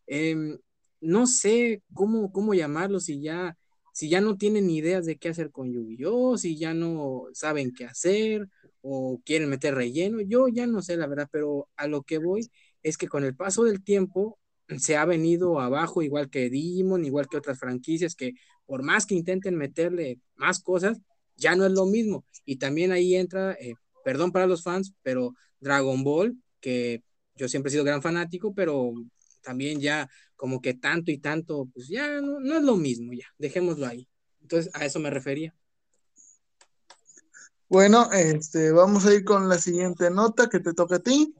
em, 0.07 0.59
no 1.01 1.27
sé 1.27 1.81
cómo, 1.93 2.31
cómo 2.31 2.53
llamarlo, 2.53 2.99
si 2.99 3.21
ya, 3.21 3.57
si 3.93 4.09
ya 4.09 4.21
no 4.21 4.37
tienen 4.37 4.69
ideas 4.69 5.05
de 5.05 5.17
qué 5.17 5.29
hacer 5.29 5.51
con 5.51 5.71
Yu-Gi-Oh, 5.73 6.37
si 6.37 6.57
ya 6.57 6.73
no 6.73 7.23
saben 7.33 7.73
qué 7.73 7.85
hacer, 7.85 8.47
o 8.81 9.21
quieren 9.25 9.49
meter 9.49 9.75
relleno, 9.75 10.21
yo 10.21 10.47
ya 10.47 10.67
no 10.67 10.81
sé 10.81 10.97
la 10.97 11.07
verdad, 11.07 11.27
pero 11.31 11.69
a 11.75 11.87
lo 11.87 12.03
que 12.03 12.19
voy 12.19 12.49
es 12.83 12.97
que 12.97 13.07
con 13.07 13.23
el 13.23 13.35
paso 13.35 13.63
del 13.63 13.83
tiempo 13.83 14.39
se 14.77 14.97
ha 14.97 15.05
venido 15.05 15.59
abajo, 15.59 16.01
igual 16.01 16.29
que 16.29 16.49
Digimon, 16.49 17.05
igual 17.05 17.27
que 17.27 17.37
otras 17.37 17.59
franquicias, 17.59 18.15
que 18.15 18.33
por 18.65 18.83
más 18.83 19.05
que 19.05 19.15
intenten 19.15 19.55
meterle 19.55 20.19
más 20.35 20.59
cosas, 20.59 20.99
ya 21.35 21.55
no 21.55 21.65
es 21.65 21.71
lo 21.71 21.85
mismo. 21.85 22.25
Y 22.45 22.57
también 22.57 22.91
ahí 22.91 23.15
entra, 23.15 23.53
eh, 23.53 23.75
perdón 24.03 24.31
para 24.31 24.47
los 24.47 24.63
fans, 24.63 24.93
pero 25.03 25.33
Dragon 25.59 26.03
Ball, 26.03 26.37
que 26.59 27.03
yo 27.35 27.47
siempre 27.47 27.69
he 27.69 27.71
sido 27.71 27.83
gran 27.83 28.01
fanático, 28.01 28.53
pero 28.53 28.93
también 29.41 29.79
ya 29.79 30.09
como 30.35 30.61
que 30.61 30.73
tanto 30.73 31.11
y 31.11 31.17
tanto, 31.17 31.69
pues 31.73 31.87
ya 31.87 32.21
no, 32.21 32.39
no 32.39 32.57
es 32.57 32.63
lo 32.63 32.75
mismo, 32.75 33.13
ya, 33.13 33.25
dejémoslo 33.37 33.87
ahí. 33.87 34.07
Entonces, 34.41 34.71
a 34.73 34.85
eso 34.85 34.99
me 34.99 35.09
refería. 35.09 35.55
Bueno, 37.69 38.09
este, 38.13 38.71
vamos 38.71 39.05
a 39.05 39.13
ir 39.13 39.25
con 39.25 39.49
la 39.49 39.57
siguiente 39.57 40.09
nota 40.09 40.47
que 40.47 40.59
te 40.59 40.73
toca 40.73 40.97
a 40.97 40.99
ti. 40.99 41.33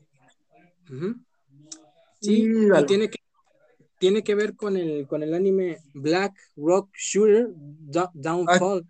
Sí, 2.28 2.44
y 2.44 2.86
tiene 2.86 3.10
que, 3.10 3.20
tiene 4.00 4.24
que 4.24 4.36
ver 4.36 4.56
con 4.56 4.76
el, 4.76 5.08
con 5.08 5.24
el 5.24 5.34
anime 5.34 5.78
Black 5.94 6.36
Rock 6.56 6.90
Shooter 6.98 7.48
Downfall. 8.14 8.86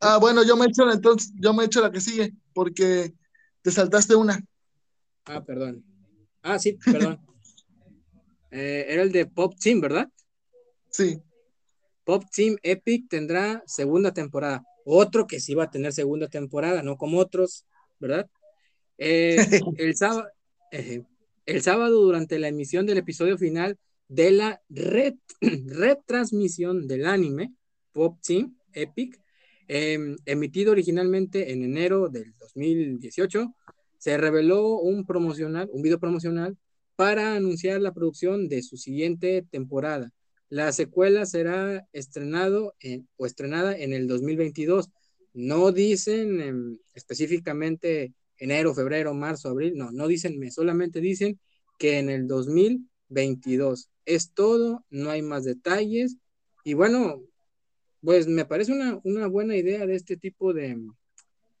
Ah, 0.00 0.14
ah, 0.14 0.18
bueno, 0.18 0.42
yo 0.44 0.56
me 0.56 0.66
echo 0.66 0.90
entonces, 0.90 1.32
yo 1.38 1.54
me 1.54 1.64
echo 1.64 1.80
la 1.80 1.90
que 1.90 2.00
sigue, 2.00 2.32
porque 2.52 3.14
te 3.62 3.70
saltaste 3.70 4.16
una. 4.16 4.42
Ah, 5.26 5.44
perdón. 5.44 5.84
Ah, 6.42 6.58
sí, 6.58 6.78
perdón. 6.84 7.20
Eh, 8.52 8.86
era 8.88 9.02
el 9.02 9.12
de 9.12 9.26
Pop 9.26 9.54
Team, 9.62 9.80
¿verdad? 9.80 10.10
Sí. 10.90 11.22
Pop 12.02 12.24
Team 12.34 12.56
Epic 12.64 13.08
tendrá 13.08 13.62
segunda 13.64 14.12
temporada. 14.12 14.64
Otro 14.84 15.28
que 15.28 15.38
sí 15.38 15.54
va 15.54 15.64
a 15.64 15.70
tener 15.70 15.92
segunda 15.92 16.26
temporada, 16.26 16.82
no 16.82 16.96
como 16.96 17.18
otros, 17.18 17.64
¿verdad? 18.00 18.28
Eh, 18.98 19.36
el, 19.78 19.96
sábado, 19.96 20.26
el 21.46 21.62
sábado, 21.62 22.00
durante 22.02 22.38
la 22.38 22.48
emisión 22.48 22.86
del 22.86 22.98
episodio 22.98 23.38
final 23.38 23.78
de 24.08 24.30
la 24.32 24.62
red, 24.68 25.14
retransmisión 25.40 26.86
del 26.86 27.06
anime 27.06 27.54
Pop 27.92 28.18
Team 28.22 28.56
Epic, 28.72 29.20
em, 29.68 30.16
emitido 30.26 30.72
originalmente 30.72 31.52
en 31.52 31.62
enero 31.62 32.08
del 32.08 32.34
2018, 32.38 33.54
se 33.98 34.16
reveló 34.16 34.78
un 34.78 35.04
promocional, 35.04 35.68
un 35.72 35.82
video 35.82 36.00
promocional 36.00 36.56
para 36.96 37.34
anunciar 37.34 37.80
la 37.80 37.92
producción 37.92 38.48
de 38.48 38.62
su 38.62 38.76
siguiente 38.76 39.44
temporada. 39.50 40.10
La 40.48 40.72
secuela 40.72 41.24
será 41.26 41.86
estrenado 41.92 42.74
o 43.16 43.26
estrenada 43.26 43.76
en 43.78 43.92
el 43.92 44.08
2022. 44.08 44.88
No 45.32 45.70
dicen 45.70 46.80
específicamente 46.92 48.12
enero, 48.40 48.74
febrero, 48.74 49.14
marzo, 49.14 49.50
abril, 49.50 49.74
no, 49.76 49.92
no 49.92 50.08
dicen 50.08 50.38
mes, 50.38 50.54
solamente 50.54 51.00
dicen 51.00 51.38
que 51.78 51.98
en 51.98 52.10
el 52.10 52.26
2022. 52.28 53.90
Es 54.06 54.32
todo, 54.32 54.84
no 54.90 55.10
hay 55.10 55.22
más 55.22 55.44
detalles. 55.44 56.16
Y 56.64 56.74
bueno, 56.74 57.22
pues 58.02 58.26
me 58.28 58.44
parece 58.44 58.72
una, 59.04 59.26
buena 59.28 59.56
idea 59.56 59.86
de 59.86 59.94
este 59.96 60.16
tipo 60.16 60.52
de, 60.52 60.78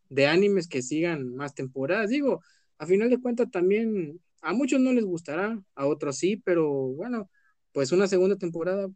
de 0.08 0.26
animes 0.26 0.68
que 0.68 0.82
sigan 0.82 1.34
más 1.36 1.54
temporadas. 1.54 2.10
Digo, 2.10 2.42
a 2.78 2.86
final 2.86 3.10
de 3.10 3.20
cuentas 3.20 3.50
también 3.50 4.20
a 4.42 4.52
muchos 4.52 4.80
no 4.80 4.92
les 4.92 5.04
gustará, 5.04 5.62
a 5.74 5.86
otros 5.86 6.18
sí, 6.18 6.36
pero 6.36 6.70
bueno, 6.70 7.30
pues 7.72 7.92
una 7.92 8.06
segunda 8.08 8.36
temporada 8.36 8.88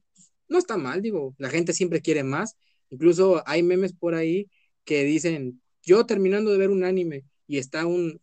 no 0.48 0.58
está 0.58 0.76
mal, 0.76 1.02
digo, 1.02 1.34
la 1.38 1.50
gente 1.50 1.72
siempre 1.72 2.00
quiere 2.02 2.24
más. 2.24 2.56
Incluso 2.90 3.42
hay 3.46 3.62
memes 3.62 3.92
por 3.92 4.14
ahí 4.14 4.48
que 4.84 5.04
dicen, 5.04 5.62
yo 5.82 6.06
terminando 6.06 6.50
de 6.50 6.58
ver 6.58 6.70
un 6.70 6.84
anime 6.84 7.24
y 7.46 7.58
está 7.58 7.86
un, 7.86 8.20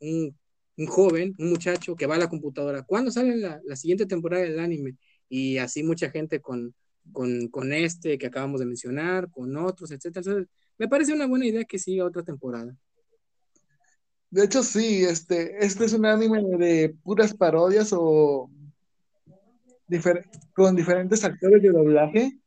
joven, 0.87 1.35
un 1.37 1.49
muchacho 1.49 1.95
que 1.95 2.05
va 2.05 2.15
a 2.15 2.19
la 2.19 2.29
computadora, 2.29 2.83
¿cuándo 2.83 3.11
sale 3.11 3.37
la, 3.37 3.75
siguiente 3.75 4.05
temporada 4.05 4.43
del 4.43 4.59
anime? 4.59 4.95
Y 5.29 5.57
así 5.57 5.83
mucha 5.83 6.09
gente 6.09 6.41
con, 6.41 6.73
con, 7.13 7.73
este 7.73 8.17
que 8.17 8.27
acabamos 8.27 8.59
de 8.59 8.65
mencionar, 8.65 9.29
con 9.29 9.55
otros, 9.57 9.91
etcétera. 9.91 10.45
me 10.77 10.87
parece 10.87 11.13
una 11.13 11.27
buena 11.27 11.45
idea 11.45 11.63
que 11.65 11.79
siga 11.79 12.05
otra 12.05 12.23
temporada. 12.23 12.75
De 14.29 14.45
hecho, 14.45 14.63
sí, 14.63 15.03
este, 15.03 15.63
este 15.63 15.85
es 15.85 15.93
un 15.93 16.05
anime 16.05 16.41
de 16.57 16.95
puras 17.03 17.33
parodias 17.33 17.91
o 17.91 18.49
con 20.53 20.75
diferentes 20.75 21.23
actores 21.23 21.61
de 21.61 21.69
doblaje. 21.69 22.39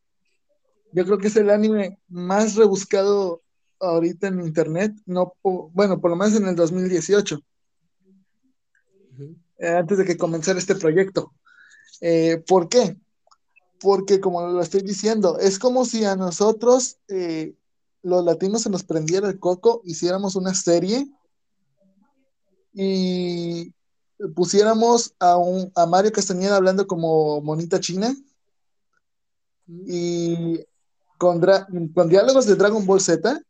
Yo 0.92 1.04
creo 1.04 1.18
que 1.18 1.26
es 1.26 1.36
el 1.36 1.50
anime 1.50 1.98
más 2.08 2.56
rebuscado 2.56 3.43
ahorita 3.84 4.28
en 4.28 4.40
internet, 4.40 4.94
no, 5.06 5.34
bueno, 5.42 6.00
por 6.00 6.10
lo 6.10 6.16
menos 6.16 6.34
en 6.34 6.48
el 6.48 6.56
2018, 6.56 7.40
eh, 9.58 9.68
antes 9.68 9.98
de 9.98 10.04
que 10.04 10.16
comenzara 10.16 10.58
este 10.58 10.74
proyecto. 10.74 11.32
Eh, 12.00 12.42
¿Por 12.46 12.68
qué? 12.68 12.96
Porque 13.80 14.20
como 14.20 14.46
lo 14.46 14.60
estoy 14.60 14.82
diciendo, 14.82 15.38
es 15.38 15.58
como 15.58 15.84
si 15.84 16.04
a 16.04 16.16
nosotros, 16.16 16.98
eh, 17.08 17.54
los 18.02 18.24
latinos, 18.24 18.62
se 18.62 18.70
nos 18.70 18.84
prendiera 18.84 19.28
el 19.28 19.38
coco, 19.38 19.80
hiciéramos 19.84 20.36
una 20.36 20.54
serie 20.54 21.08
y 22.72 23.72
pusiéramos 24.34 25.14
a, 25.18 25.36
un, 25.36 25.70
a 25.74 25.86
Mario 25.86 26.12
Castañeda 26.12 26.56
hablando 26.56 26.86
como 26.86 27.40
monita 27.40 27.80
china 27.80 28.14
y 29.66 30.60
con, 31.18 31.40
con 31.94 32.08
diálogos 32.08 32.46
de 32.46 32.56
Dragon 32.56 32.84
Ball 32.84 33.00
Z 33.00 33.40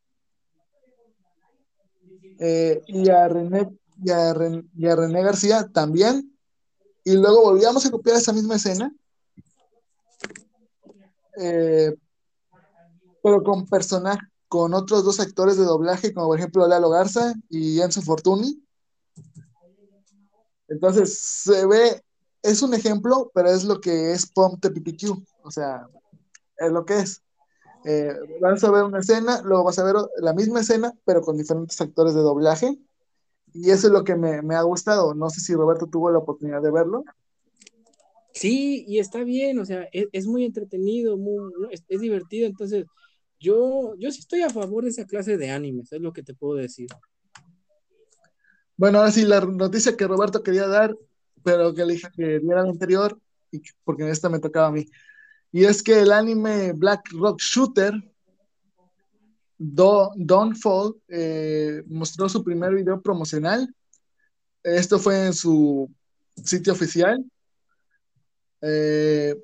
eh, 2.44 2.82
y, 2.86 3.08
a 3.08 3.28
René, 3.28 3.68
y, 4.02 4.10
a 4.10 4.32
René, 4.32 5.22
García 5.22 5.68
también. 5.72 6.36
Y 7.04 7.14
luego 7.14 7.42
volvíamos 7.42 7.84
a 7.86 7.90
copiar 7.90 8.16
esa 8.16 8.32
misma 8.32 8.56
escena. 8.56 8.94
Eh, 11.40 11.94
pero 13.22 13.42
con 13.42 13.66
personajes 13.66 14.28
con 14.46 14.72
otros 14.72 15.02
dos 15.02 15.18
actores 15.18 15.56
de 15.56 15.64
doblaje 15.64 16.14
como 16.14 16.28
por 16.28 16.38
ejemplo 16.38 16.68
Lalo 16.68 16.88
Garza 16.88 17.34
y 17.48 17.80
Enzo 17.80 18.02
Fortuni 18.02 18.64
entonces, 20.68 21.18
se 21.18 21.66
ve, 21.66 22.02
es 22.42 22.62
un 22.62 22.74
ejemplo, 22.74 23.30
pero 23.34 23.48
es 23.50 23.64
lo 23.64 23.80
que 23.80 24.12
es 24.12 24.26
Pump 24.26 24.60
the 24.60 24.70
PPQ, 24.70 25.22
o 25.42 25.50
sea, 25.50 25.86
es 26.58 26.72
lo 26.72 26.84
que 26.84 26.98
es. 26.98 27.22
Eh, 27.84 28.14
vas 28.40 28.64
a 28.64 28.70
ver 28.70 28.84
una 28.84 29.00
escena, 29.00 29.42
luego 29.42 29.64
vas 29.64 29.78
a 29.78 29.84
ver 29.84 29.96
la 30.18 30.32
misma 30.32 30.60
escena, 30.60 30.94
pero 31.04 31.20
con 31.20 31.36
diferentes 31.36 31.80
actores 31.80 32.14
de 32.14 32.20
doblaje. 32.20 32.78
y 33.52 33.70
eso 33.70 33.86
es 33.86 33.92
lo 33.92 34.04
que 34.04 34.16
me, 34.16 34.54
ha 34.54 34.62
gustado. 34.62 35.14
No 35.14 35.30
sé 35.30 35.40
si 35.40 35.54
Roberto 35.54 35.86
tuvo 35.86 36.10
la 36.10 36.18
oportunidad 36.18 36.62
de 36.62 36.72
verlo. 36.72 37.04
Sí, 38.32 38.84
y 38.88 38.98
está 38.98 39.22
bien, 39.22 39.60
o 39.60 39.64
sea, 39.64 39.88
es, 39.92 40.26
muy 40.26 40.44
entretenido, 40.44 41.16
muy, 41.16 41.52
es, 41.70 42.00
divertido, 42.00 42.48
entonces 42.48 42.84
yo, 43.38 43.94
yo 43.96 44.10
sí 44.10 44.18
estoy 44.18 44.42
a 44.42 44.50
favor 44.50 44.82
de 44.82 44.90
esa 44.90 45.06
clase 45.06 45.36
de 45.36 45.50
animes, 45.50 45.92
es 45.92 46.00
lo 46.00 46.12
que 46.12 46.24
te 46.24 46.34
puedo 46.34 46.56
decir. 46.56 46.88
Bueno, 48.76 48.98
ahora 48.98 49.12
sí, 49.12 49.24
la 49.24 49.40
noticia 49.40 49.96
que 49.96 50.08
Roberto 50.08 50.42
quería 50.42 50.66
dar, 50.66 50.96
pero 51.44 51.74
que 51.74 51.84
le 51.84 51.92
dije 51.92 52.08
que 52.16 52.40
diera 52.40 52.64
la 52.64 52.70
anterior, 52.70 53.20
y 53.52 53.62
porque 53.84 54.10
esta 54.10 54.28
me 54.28 54.40
tocaba 54.40 54.66
a 54.66 54.72
mí. 54.72 54.84
Y 55.54 55.66
es 55.66 55.84
que 55.84 56.00
el 56.00 56.10
anime 56.10 56.72
Black 56.72 57.12
Rock 57.12 57.40
Shooter, 57.40 57.94
Do, 59.56 60.10
Dawnfall, 60.16 61.00
eh, 61.06 61.80
mostró 61.86 62.28
su 62.28 62.42
primer 62.42 62.74
video 62.74 63.00
promocional. 63.00 63.72
Esto 64.64 64.98
fue 64.98 65.26
en 65.26 65.32
su 65.32 65.88
sitio 66.44 66.72
oficial, 66.72 67.24
eh, 68.62 69.40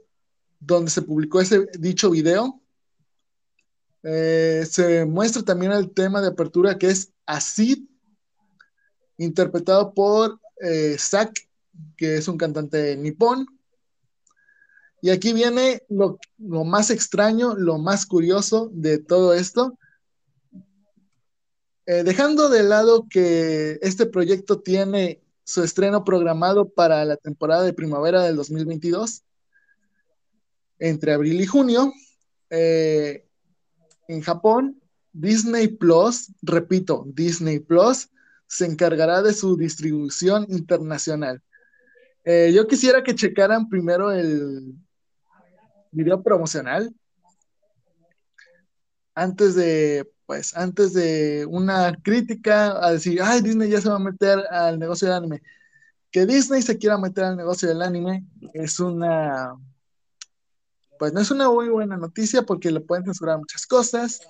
donde 0.58 0.90
se 0.90 1.02
publicó 1.02 1.40
ese 1.40 1.68
dicho 1.78 2.10
video. 2.10 2.60
Eh, 4.02 4.66
se 4.68 5.04
muestra 5.04 5.44
también 5.44 5.70
el 5.70 5.92
tema 5.92 6.20
de 6.20 6.26
apertura 6.26 6.76
que 6.76 6.88
es 6.88 7.12
Acid, 7.24 7.84
interpretado 9.16 9.94
por 9.94 10.40
Zack, 10.98 11.48
que 11.96 12.16
es 12.16 12.26
un 12.26 12.36
cantante 12.36 12.96
nipón. 12.96 13.59
Y 15.02 15.10
aquí 15.10 15.32
viene 15.32 15.82
lo, 15.88 16.18
más 16.64 16.90
extraño, 16.90 17.54
lo 17.54 17.78
más 17.78 18.06
curioso 18.06 18.70
de 18.72 18.98
todo 18.98 19.34
esto. 19.34 19.78
Eh, 21.86 22.02
dejando 22.04 22.48
de 22.48 22.62
lado 22.62 23.06
que 23.08 23.78
este 23.82 24.06
proyecto 24.06 24.60
tiene 24.60 25.22
su 25.44 25.64
estreno 25.64 26.04
programado 26.04 26.68
para 26.68 27.04
la 27.04 27.16
temporada 27.16 27.62
de 27.62 27.72
primavera 27.72 28.22
del 28.22 28.36
2022, 28.36 29.24
entre 30.78 31.12
abril 31.12 31.40
y 31.40 31.46
junio, 31.46 31.92
eh, 32.50 33.26
en 34.06 34.20
Japón, 34.20 34.80
Disney 35.12 35.68
Plus, 35.68 36.30
repito, 36.42 37.04
Disney 37.06 37.58
Plus, 37.58 38.10
se 38.46 38.66
encargará 38.66 39.22
de 39.22 39.32
su 39.32 39.56
distribución 39.56 40.46
internacional. 40.48 41.42
Eh, 42.24 42.52
yo 42.54 42.66
quisiera 42.66 43.02
que 43.02 43.14
checaran 43.14 43.68
primero 43.68 44.12
el, 44.12 44.74
video 45.90 46.22
promocional 46.22 46.94
antes 49.14 49.54
de, 49.54 50.10
pues, 50.26 50.56
antes 50.56 50.94
de 50.94 51.46
una 51.48 51.94
crítica 52.02 52.84
a 52.84 52.92
decir, 52.92 53.20
ay, 53.22 53.42
Disney 53.42 53.68
ya 53.68 53.80
se 53.80 53.88
va 53.88 53.96
a 53.96 53.98
meter 53.98 54.38
al 54.50 54.78
negocio 54.78 55.08
del 55.08 55.16
anime. 55.16 55.42
Que 56.10 56.26
Disney 56.26 56.62
se 56.62 56.78
quiera 56.78 56.98
meter 56.98 57.24
al 57.24 57.36
negocio 57.36 57.68
del 57.68 57.82
anime 57.82 58.24
es 58.54 58.80
una, 58.80 59.54
pues 60.98 61.12
no 61.12 61.20
es 61.20 61.30
una 61.30 61.50
muy 61.50 61.68
buena 61.68 61.96
noticia 61.96 62.42
porque 62.42 62.70
le 62.70 62.80
pueden 62.80 63.04
censurar 63.04 63.38
muchas 63.38 63.66
cosas, 63.66 64.20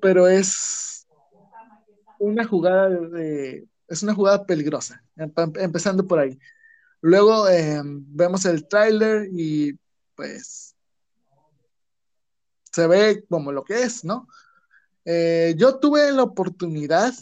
pero 0.00 0.28
es 0.28 1.06
una 2.18 2.44
jugada 2.44 2.88
de, 2.88 3.66
es 3.88 4.02
una 4.02 4.14
jugada 4.14 4.44
peligrosa, 4.44 5.02
empezando 5.16 6.06
por 6.06 6.18
ahí. 6.18 6.38
Luego 7.00 7.48
em, 7.48 8.04
vemos 8.08 8.44
el 8.46 8.66
tráiler 8.66 9.28
y 9.32 9.78
pues 10.14 10.74
se 12.72 12.86
ve 12.86 13.24
como 13.28 13.52
lo 13.52 13.64
que 13.64 13.82
es, 13.82 14.04
¿no? 14.04 14.26
Eh, 15.04 15.54
yo 15.56 15.78
tuve 15.78 16.10
la 16.12 16.22
oportunidad, 16.22 17.14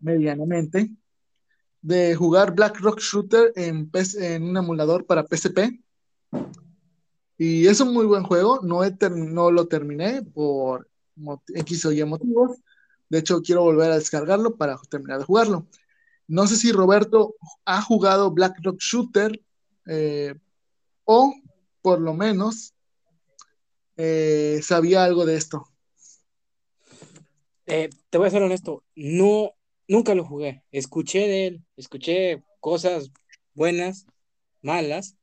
medianamente, 0.00 0.90
de 1.82 2.14
jugar 2.14 2.54
Black 2.54 2.80
Rock 2.80 3.00
Shooter 3.00 3.52
en, 3.56 3.90
en 4.20 4.42
un 4.44 4.56
emulador 4.56 5.04
para 5.06 5.26
PSP. 5.26 5.80
Y 7.36 7.66
es 7.66 7.80
un 7.80 7.92
muy 7.92 8.06
buen 8.06 8.24
juego, 8.24 8.60
no, 8.62 8.80
no 9.10 9.50
lo 9.50 9.68
terminé 9.68 10.22
por 10.22 10.88
X 11.54 11.84
o 11.84 11.92
Y 11.92 12.04
motivos. 12.04 12.58
De 13.08 13.18
hecho, 13.18 13.42
quiero 13.42 13.62
volver 13.62 13.90
a 13.90 13.98
descargarlo 13.98 14.56
para 14.56 14.76
terminar 14.90 15.18
de 15.18 15.24
jugarlo. 15.24 15.66
No 16.26 16.46
sé 16.46 16.56
si 16.56 16.72
Roberto 16.72 17.36
ha 17.64 17.80
jugado 17.80 18.30
Black 18.30 18.56
Rock 18.62 18.80
Shooter 18.80 19.40
eh, 19.86 20.34
o 21.04 21.32
por 21.88 22.02
lo 22.02 22.12
menos 22.12 22.74
eh, 23.96 24.60
sabía 24.62 25.04
algo 25.04 25.24
de 25.24 25.36
esto. 25.36 25.64
Eh, 27.64 27.88
te 28.10 28.18
voy 28.18 28.26
a 28.26 28.30
ser 28.30 28.42
honesto, 28.42 28.84
no, 28.94 29.52
nunca 29.88 30.14
lo 30.14 30.22
jugué. 30.22 30.62
Escuché 30.70 31.20
de 31.20 31.46
él, 31.46 31.64
escuché 31.78 32.44
cosas 32.60 33.10
buenas, 33.54 34.04
malas, 34.60 35.16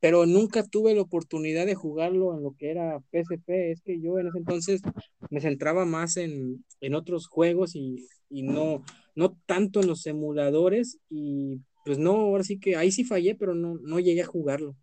pero 0.00 0.26
nunca 0.26 0.64
tuve 0.64 0.92
la 0.92 1.02
oportunidad 1.02 1.66
de 1.66 1.76
jugarlo 1.76 2.34
en 2.34 2.42
lo 2.42 2.56
que 2.58 2.72
era 2.72 2.98
PSP. 3.12 3.70
Es 3.70 3.80
que 3.80 4.00
yo 4.00 4.18
en 4.18 4.26
ese 4.26 4.38
entonces 4.38 4.82
me 5.30 5.40
centraba 5.40 5.84
más 5.84 6.16
en, 6.16 6.64
en 6.80 6.96
otros 6.96 7.28
juegos 7.28 7.76
y, 7.76 8.08
y 8.28 8.42
no, 8.42 8.82
no 9.14 9.38
tanto 9.46 9.78
en 9.78 9.86
los 9.86 10.04
emuladores 10.04 10.98
y 11.08 11.60
pues 11.84 11.96
no, 11.96 12.10
ahora 12.16 12.42
sí 12.42 12.58
que 12.58 12.74
ahí 12.74 12.90
sí 12.90 13.04
fallé, 13.04 13.36
pero 13.36 13.54
no, 13.54 13.78
no 13.80 14.00
llegué 14.00 14.22
a 14.22 14.26
jugarlo. 14.26 14.74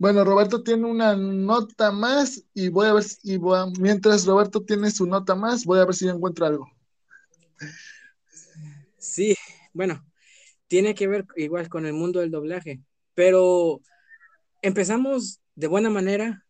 Bueno, 0.00 0.24
Roberto 0.24 0.62
tiene 0.62 0.86
una 0.86 1.14
nota 1.14 1.92
más 1.92 2.42
y 2.54 2.68
voy 2.68 2.86
a 2.86 2.94
ver 2.94 3.02
si, 3.02 3.38
mientras 3.78 4.24
Roberto 4.24 4.62
tiene 4.62 4.90
su 4.90 5.04
nota 5.04 5.34
más, 5.34 5.66
voy 5.66 5.78
a 5.78 5.84
ver 5.84 5.94
si 5.94 6.08
encuentro 6.08 6.46
algo. 6.46 6.70
Sí, 8.96 9.36
bueno, 9.74 10.02
tiene 10.68 10.94
que 10.94 11.06
ver 11.06 11.26
igual 11.36 11.68
con 11.68 11.84
el 11.84 11.92
mundo 11.92 12.20
del 12.20 12.30
doblaje, 12.30 12.80
pero 13.12 13.82
empezamos 14.62 15.42
de 15.54 15.66
buena 15.66 15.90
manera, 15.90 16.46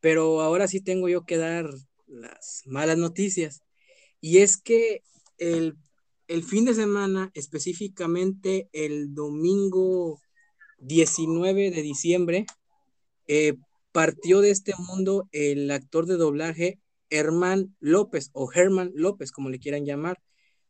pero 0.00 0.40
ahora 0.40 0.66
sí 0.66 0.80
tengo 0.80 1.08
yo 1.08 1.24
que 1.24 1.36
dar 1.36 1.70
las 2.08 2.64
malas 2.66 2.98
noticias. 2.98 3.62
Y 4.20 4.38
es 4.38 4.60
que 4.60 5.04
el, 5.38 5.76
fin 6.42 6.64
de 6.64 6.74
semana, 6.74 7.30
específicamente 7.34 8.68
el 8.72 9.14
domingo 9.14 10.20
19 10.78 11.70
de 11.70 11.82
diciembre, 11.82 12.46
eh, 13.32 13.54
partió 13.92 14.40
de 14.40 14.50
este 14.50 14.74
mundo 14.76 15.28
el 15.30 15.70
actor 15.70 16.06
de 16.06 16.16
doblaje 16.16 16.80
Herman 17.10 17.76
López 17.78 18.30
o 18.32 18.50
Herman 18.52 18.90
López, 18.96 19.30
como 19.30 19.50
le 19.50 19.60
quieran 19.60 19.86
llamar. 19.86 20.18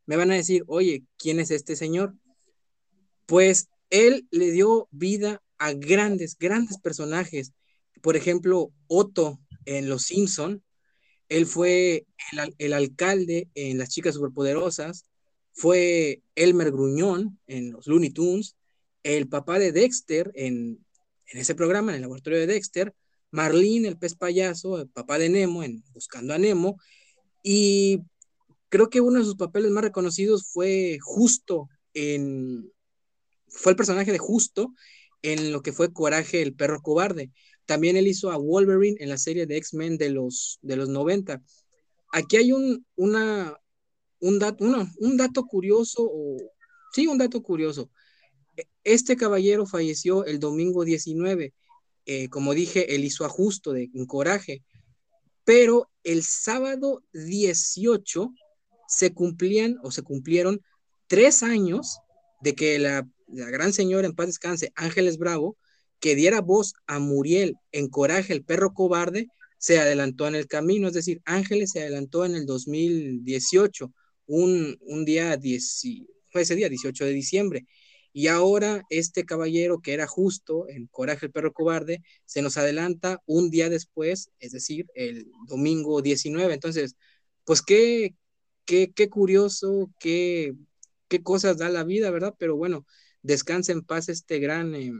Me 0.04 0.16
van 0.16 0.30
a 0.30 0.34
decir, 0.34 0.64
oye, 0.66 1.04
¿quién 1.16 1.40
es 1.40 1.50
este 1.50 1.74
señor? 1.74 2.14
Pues 3.24 3.70
él 3.88 4.28
le 4.30 4.50
dio 4.50 4.88
vida 4.90 5.42
a 5.56 5.72
grandes, 5.72 6.36
grandes 6.38 6.78
personajes. 6.78 7.54
Por 8.02 8.14
ejemplo, 8.14 8.70
Otto 8.88 9.40
en 9.64 9.88
Los 9.88 10.02
Simpson, 10.02 10.62
él 11.30 11.46
fue 11.46 12.04
el, 12.58 12.74
alcalde 12.74 13.48
en 13.54 13.78
Las 13.78 13.88
Chicas 13.88 14.16
Superpoderosas, 14.16 15.06
fue 15.54 16.20
Elmer 16.34 16.72
Gruñón 16.72 17.38
en 17.46 17.72
los 17.72 17.86
Looney 17.86 18.10
Tunes, 18.10 18.54
el 19.02 19.28
papá 19.28 19.58
de 19.58 19.72
Dexter 19.72 20.30
en, 20.34 20.84
ese 21.38 21.54
programa, 21.54 21.92
en 21.92 21.96
el 21.96 22.02
laboratorio 22.02 22.38
de 22.38 22.46
Dexter, 22.46 22.94
Marlene, 23.30 23.88
el 23.88 23.98
pez 23.98 24.14
payaso, 24.14 24.80
el 24.80 24.88
papá 24.88 25.18
de 25.18 25.28
Nemo 25.28 25.62
en 25.62 25.82
Buscando 25.92 26.34
a 26.34 26.38
Nemo, 26.38 26.76
y 27.42 28.00
creo 28.68 28.90
que 28.90 29.00
uno 29.00 29.18
de 29.18 29.24
sus 29.24 29.36
papeles 29.36 29.70
más 29.70 29.84
reconocidos 29.84 30.50
fue 30.52 30.98
Justo 31.00 31.68
en, 31.94 32.72
fue 33.48 33.72
el 33.72 33.76
personaje 33.76 34.12
de 34.12 34.18
Justo 34.18 34.74
en 35.22 35.52
lo 35.52 35.62
que 35.62 35.72
fue 35.72 35.92
Coraje, 35.92 36.42
el 36.42 36.54
perro 36.54 36.80
cobarde. 36.80 37.30
También 37.66 37.96
él 37.96 38.08
hizo 38.08 38.30
a 38.30 38.36
Wolverine 38.36 38.96
en 39.00 39.08
la 39.08 39.18
serie 39.18 39.46
de 39.46 39.56
X-Men 39.56 39.98
de 39.98 40.10
los, 40.10 40.58
de 40.62 40.76
los 40.76 40.88
90. 40.88 41.42
Aquí 42.12 42.36
hay 42.36 42.52
un, 42.52 42.84
una, 42.96 43.56
un, 44.20 44.92
un 44.98 45.16
dato 45.16 45.44
curioso, 45.44 46.02
o, 46.02 46.36
sí, 46.92 47.06
un 47.06 47.18
dato 47.18 47.42
curioso. 47.42 47.90
Este 48.84 49.16
caballero 49.16 49.66
falleció 49.66 50.24
el 50.24 50.38
domingo 50.38 50.84
19. 50.84 51.52
Eh, 52.06 52.28
como 52.28 52.54
dije, 52.54 52.94
él 52.94 53.04
hizo 53.04 53.24
ajusto 53.24 53.72
de 53.72 53.90
un 53.94 54.06
coraje. 54.06 54.62
Pero 55.44 55.90
el 56.04 56.22
sábado 56.22 57.02
18 57.12 58.32
se 58.88 59.14
cumplían 59.14 59.78
o 59.82 59.90
se 59.90 60.02
cumplieron 60.02 60.60
tres 61.06 61.42
años 61.42 61.98
de 62.40 62.54
que 62.54 62.78
la, 62.78 63.08
la 63.28 63.50
gran 63.50 63.72
señora 63.72 64.06
en 64.06 64.14
paz 64.14 64.26
descanse, 64.26 64.72
Ángeles 64.74 65.18
Bravo, 65.18 65.56
que 66.00 66.14
diera 66.14 66.40
voz 66.40 66.74
a 66.86 66.98
Muriel 66.98 67.56
en 67.72 67.88
Coraje, 67.88 68.32
el 68.32 68.44
perro 68.44 68.72
cobarde, 68.72 69.28
se 69.58 69.78
adelantó 69.78 70.26
en 70.26 70.34
el 70.34 70.46
camino, 70.46 70.88
es 70.88 70.94
decir, 70.94 71.20
Ángeles 71.26 71.72
se 71.72 71.80
adelantó 71.80 72.24
en 72.24 72.34
el 72.34 72.46
2018, 72.46 73.92
un, 74.26 74.78
un 74.80 75.04
día, 75.04 75.38
fue 76.30 76.42
ese 76.42 76.56
día, 76.56 76.70
18 76.70 77.04
de 77.04 77.12
diciembre, 77.12 77.66
y 78.12 78.26
ahora 78.26 78.82
este 78.90 79.24
caballero 79.24 79.80
que 79.80 79.94
era 79.94 80.06
justo 80.06 80.68
en 80.68 80.86
Coraje, 80.88 81.26
el 81.26 81.32
perro 81.32 81.52
cobarde, 81.52 82.02
se 82.24 82.42
nos 82.42 82.56
adelanta 82.56 83.22
un 83.26 83.50
día 83.50 83.68
después, 83.68 84.30
es 84.40 84.52
decir, 84.52 84.86
el 84.94 85.30
domingo 85.46 86.02
19, 86.02 86.52
entonces, 86.54 86.96
pues 87.44 87.62
qué, 87.62 88.14
qué, 88.64 88.92
qué 88.94 89.08
curioso, 89.08 89.90
qué, 89.98 90.54
qué 91.08 91.22
cosas 91.22 91.58
da 91.58 91.68
la 91.68 91.84
vida, 91.84 92.10
¿verdad? 92.10 92.34
Pero 92.38 92.56
bueno, 92.56 92.86
descanse 93.22 93.72
en 93.72 93.82
paz 93.82 94.08
este 94.08 94.38
gran, 94.38 94.74
eh, 94.74 94.92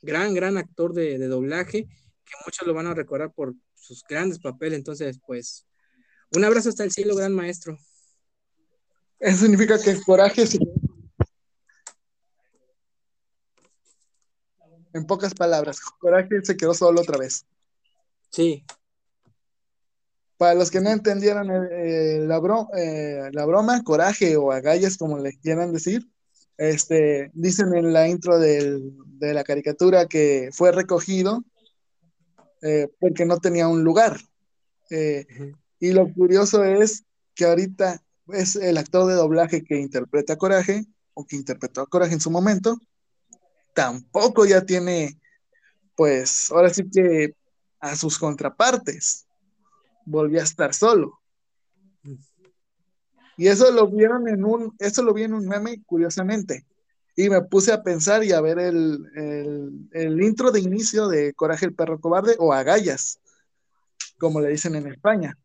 gran, 0.00 0.34
gran 0.34 0.58
actor 0.58 0.92
de, 0.94 1.18
doblaje, 1.18 1.84
que 1.84 2.32
muchos 2.44 2.66
lo 2.66 2.74
van 2.74 2.86
a 2.86 2.94
recordar 2.94 3.32
por 3.32 3.54
sus 3.74 4.02
grandes 4.08 4.38
papeles. 4.38 4.78
Entonces, 4.78 5.18
pues, 5.26 5.66
un 6.34 6.44
abrazo 6.44 6.70
hasta 6.70 6.84
el 6.84 6.90
cielo, 6.90 7.14
gran 7.14 7.34
maestro. 7.34 7.76
Eso 9.20 9.38
significa 9.38 9.80
que 9.80 9.90
el 9.90 10.02
coraje 10.02 10.46
se... 10.46 10.58
En 14.92 15.06
pocas 15.06 15.34
palabras, 15.34 15.80
coraje 15.80 16.44
se 16.44 16.56
quedó 16.56 16.74
solo 16.74 17.00
otra 17.00 17.18
vez. 17.18 17.46
Sí. 18.30 18.64
Para 20.36 20.54
los 20.54 20.70
que 20.70 20.80
no 20.80 20.90
entendieron 20.90 21.50
eh, 21.50 22.18
la, 22.20 22.40
eh, 22.76 23.30
la, 23.32 23.46
broma, 23.46 23.82
coraje 23.84 24.36
o 24.36 24.52
agallas, 24.52 24.96
como 24.96 25.18
le 25.18 25.38
quieran 25.38 25.72
decir, 25.72 26.08
este, 26.58 27.30
dicen 27.32 27.74
en 27.74 27.92
la 27.92 28.08
intro 28.08 28.38
del, 28.38 28.92
de 29.18 29.34
la 29.34 29.44
caricatura 29.44 30.06
que 30.06 30.50
fue 30.52 30.72
recogido 30.72 31.42
eh, 32.60 32.88
porque 33.00 33.24
no 33.24 33.38
tenía 33.38 33.68
un 33.68 33.82
lugar. 33.82 34.18
Y 35.80 35.92
lo 35.92 36.12
curioso 36.12 36.62
es 36.64 37.04
que 37.34 37.46
ahorita 37.46 38.02
es 38.28 38.56
el 38.56 38.76
actor 38.76 39.06
de 39.06 39.14
doblaje 39.14 39.64
que 39.64 39.80
interpreta 39.80 40.36
Coraje, 40.36 40.84
o 41.14 41.24
que 41.24 41.36
interpretó 41.36 41.80
a 41.80 41.86
Coraje 41.86 42.14
en 42.14 42.20
su 42.20 42.30
momento, 42.30 42.78
tampoco 43.74 44.44
ya 44.44 44.64
tiene, 44.64 45.18
pues, 45.96 46.50
ahora 46.50 46.70
sí 46.70 46.88
que 46.90 47.34
a 47.80 47.96
sus 47.96 48.18
contrapartes. 48.18 49.26
Volvió 50.04 50.40
a 50.40 50.44
estar 50.44 50.74
solo. 50.74 51.20
Y 53.36 53.48
eso 53.48 53.70
lo 53.72 53.88
vieron 53.88 54.28
en 54.28 54.44
un, 54.44 54.74
eso 54.78 55.02
lo 55.02 55.14
vi 55.14 55.24
en 55.24 55.34
un 55.34 55.46
meme, 55.48 55.82
curiosamente. 55.84 56.66
Y 57.16 57.28
me 57.28 57.42
puse 57.42 57.72
a 57.72 57.82
pensar 57.82 58.24
y 58.24 58.32
a 58.32 58.40
ver 58.40 58.58
el, 58.58 59.88
el 59.92 60.22
intro 60.22 60.50
de 60.50 60.60
inicio 60.60 61.08
de 61.08 61.34
Coraje 61.34 61.66
el 61.66 61.74
perro 61.74 62.00
cobarde 62.00 62.36
o 62.38 62.52
Agallas, 62.52 63.20
como 64.18 64.40
le 64.40 64.48
dicen 64.48 64.74
en 64.76 64.86
España. 64.86 65.36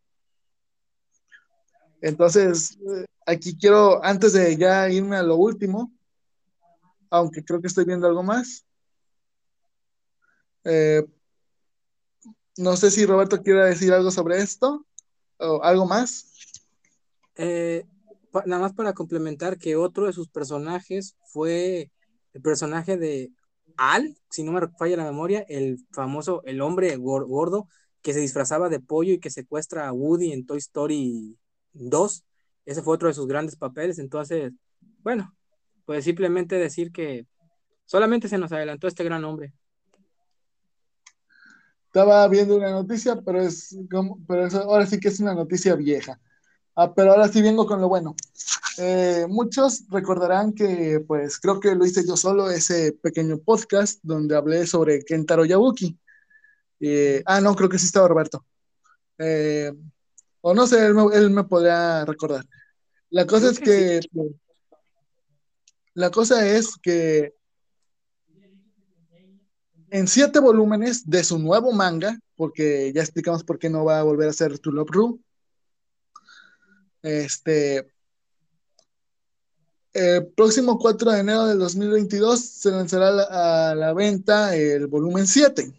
Entonces, 2.02 2.78
aquí 3.26 3.58
quiero, 3.58 4.04
antes 4.04 4.34
de 4.34 4.56
ya 4.56 4.90
irme 4.90 5.18
a 5.18 5.24
lo 5.24 5.36
último, 5.36 5.92
aunque 7.10 7.44
creo 7.44 7.62
que 7.62 7.68
estoy 7.68 7.86
viendo 7.86 8.08
algo 8.08 8.24
más. 8.24 8.66
Eh, 10.64 11.06
no 12.58 12.76
sé 12.76 12.92
si 12.92 13.06
Roberto 13.06 13.42
quiere 13.42 13.66
decir 13.66 13.94
algo 13.94 14.12
sobre 14.12 14.40
esto 14.40 14.86
o 15.38 15.64
algo 15.64 15.86
más. 15.86 16.34
Eh, 17.36 17.86
nada 18.46 18.62
más 18.62 18.74
para 18.74 18.94
complementar 18.94 19.58
que 19.58 19.76
otro 19.76 20.08
de 20.08 20.14
sus 20.14 20.28
personajes 20.28 21.16
fue 21.26 21.92
el 22.34 22.42
personaje 22.42 22.98
de 22.98 23.32
Al, 23.78 24.18
si 24.30 24.44
no 24.44 24.52
me 24.52 24.68
falla 24.78 24.98
la 24.98 25.06
memoria, 25.06 25.46
el 25.48 25.78
famoso, 25.92 26.42
el 26.46 26.62
hombre 26.62 26.96
gordo 26.98 27.68
que 28.02 28.14
se 28.14 28.20
disfrazaba 28.20 28.70
de 28.70 28.80
pollo 28.80 29.14
y 29.14 29.20
que 29.20 29.30
secuestra 29.30 29.88
a 29.88 29.94
Woody 29.94 30.32
en 30.32 30.46
Toy 30.46 30.58
Story 30.58 31.38
2. 31.74 32.26
Ese 32.66 32.82
fue 32.82 32.96
otro 32.96 33.08
de 33.08 33.14
sus 33.14 33.28
grandes 33.28 33.56
papeles. 33.56 34.00
Entonces, 34.00 34.54
bueno, 35.04 35.37
pues 35.88 36.04
simplemente 36.04 36.58
decir 36.58 36.92
que 36.92 37.26
solamente 37.86 38.28
se 38.28 38.38
nos 38.38 38.52
adelantó 38.52 38.88
este 38.90 39.06
gran 39.06 39.24
hombre. 39.24 39.54
Estaba 41.86 42.28
viendo 42.28 42.58
una 42.58 42.72
noticia, 42.72 43.22
pero 43.22 43.42
es 43.42 43.74
como, 43.90 44.20
pero 44.28 44.46
eso, 44.46 44.62
ahora 44.64 44.86
sí 44.86 45.00
que 45.00 45.08
es 45.08 45.22
una 45.22 45.34
noticia 45.34 45.76
vieja. 45.76 46.20
Ah, 46.76 46.94
pero 46.94 47.14
ahora 47.14 47.30
sí 47.30 47.42
vengo 47.42 47.66
con 47.66 47.80
lo 47.80 47.88
bueno. 47.88 48.18
Eh, 48.80 49.28
muchos 49.30 49.86
recordarán 49.90 50.52
que, 50.52 51.02
pues, 51.08 51.40
creo 51.40 51.62
que 51.62 51.74
lo 51.74 51.86
hice 51.86 52.06
yo 52.06 52.18
solo, 52.18 52.52
ese 52.52 52.92
pequeño 52.92 53.40
podcast 53.40 54.00
donde 54.04 54.36
hablé 54.36 54.68
sobre 54.68 55.06
Kentaro 55.06 55.46
Yabuki. 55.46 55.98
Eh, 56.82 57.24
ah, 57.26 57.40
no, 57.40 57.56
creo 57.56 57.70
que 57.70 57.80
sí 57.80 57.86
estaba 57.86 58.10
Roberto. 58.10 58.46
Eh, 59.20 59.72
o 60.42 60.54
no 60.54 60.68
sé, 60.68 60.86
él 60.86 60.94
me, 60.94 61.04
él 61.16 61.30
me 61.30 61.46
podría 61.46 62.04
recordar. 62.04 62.44
La 63.10 63.26
cosa 63.26 63.50
es 63.52 63.60
que, 63.60 64.02
la 65.98 66.12
cosa 66.12 66.48
es 66.48 66.78
que 66.78 67.34
en 69.90 70.08
siete 70.08 70.38
volúmenes 70.38 71.10
de 71.10 71.24
su 71.24 71.40
nuevo 71.40 71.72
manga, 71.72 72.20
porque 72.36 72.94
ya 72.94 73.02
explicamos 73.02 73.44
por 73.44 73.58
qué 73.58 73.68
no 73.68 73.84
va 73.84 74.00
a 74.00 74.04
volver 74.04 74.30
a 74.30 74.34
ser 74.34 74.60
To 74.60 74.70
Love 74.70 74.92
Ru, 74.92 75.20
este, 77.02 77.92
el 79.94 80.28
próximo 80.28 80.78
4 80.78 81.14
de 81.14 81.20
enero 81.20 81.48
del 81.48 81.58
2022 81.58 82.40
se 82.42 82.70
lanzará 82.70 83.72
a 83.72 83.74
la, 83.74 83.94
venta 83.94 84.56
el 84.56 84.86
volumen 84.86 85.26
7. 85.26 85.74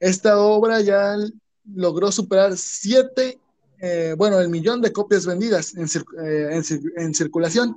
Esta 0.00 0.38
obra 0.38 0.82
ya 0.82 1.16
logró 1.64 2.12
superar 2.12 2.58
7, 2.58 3.40
eh, 3.78 4.14
bueno, 4.18 4.38
el 4.38 4.50
millón 4.50 4.82
de 4.82 4.92
copias 4.92 5.24
vendidas 5.24 5.74
en, 5.76 5.86
eh, 6.26 6.62
en 6.96 7.14
circulación 7.14 7.74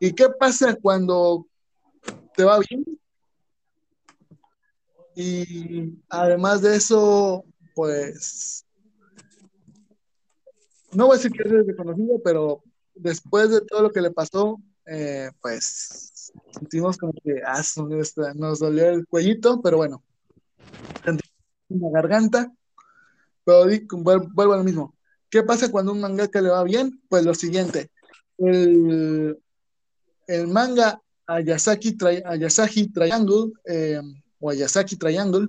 ¿Y 0.00 0.12
qué 0.12 0.28
pasa 0.38 0.76
cuando 0.76 1.46
te 2.34 2.44
va 2.44 2.58
bien? 2.58 2.84
Y 5.14 5.98
además 6.10 6.60
de 6.60 6.76
eso, 6.76 7.44
pues, 7.74 8.66
no 10.92 11.06
voy 11.06 11.14
a 11.14 11.16
decir 11.16 11.32
que 11.32 11.48
es 11.48 11.66
reconocido, 11.66 12.20
pero 12.22 12.62
después 12.94 13.50
de 13.50 13.62
todo 13.62 13.82
lo 13.82 13.90
que 13.90 14.02
le 14.02 14.10
pasó, 14.10 14.60
eh, 14.86 15.30
pues, 15.40 16.32
sentimos 16.52 16.98
como 16.98 17.14
que 17.24 17.40
ah, 17.46 17.62
nos 18.34 18.58
dolió 18.58 18.90
el 18.90 19.06
cuellito, 19.06 19.62
pero 19.62 19.78
bueno, 19.78 20.02
una 21.68 21.90
garganta, 21.90 22.52
pero 23.44 23.64
vuelvo 23.90 24.52
a 24.52 24.58
lo 24.58 24.64
mismo. 24.64 24.94
¿Qué 25.30 25.42
pasa 25.42 25.70
cuando 25.70 25.92
un 25.92 26.00
mangaka 26.00 26.40
le 26.40 26.50
va 26.50 26.62
bien? 26.62 27.00
Pues 27.08 27.24
lo 27.24 27.34
siguiente, 27.34 27.90
el, 28.38 29.38
el 30.26 30.48
manga 30.48 31.00
Ayasaki, 31.26 31.96
Triangle 32.92 33.52
eh, 33.64 34.00
o 34.38 34.50
Ayasaki 34.50 34.96
Triangle, 34.96 35.48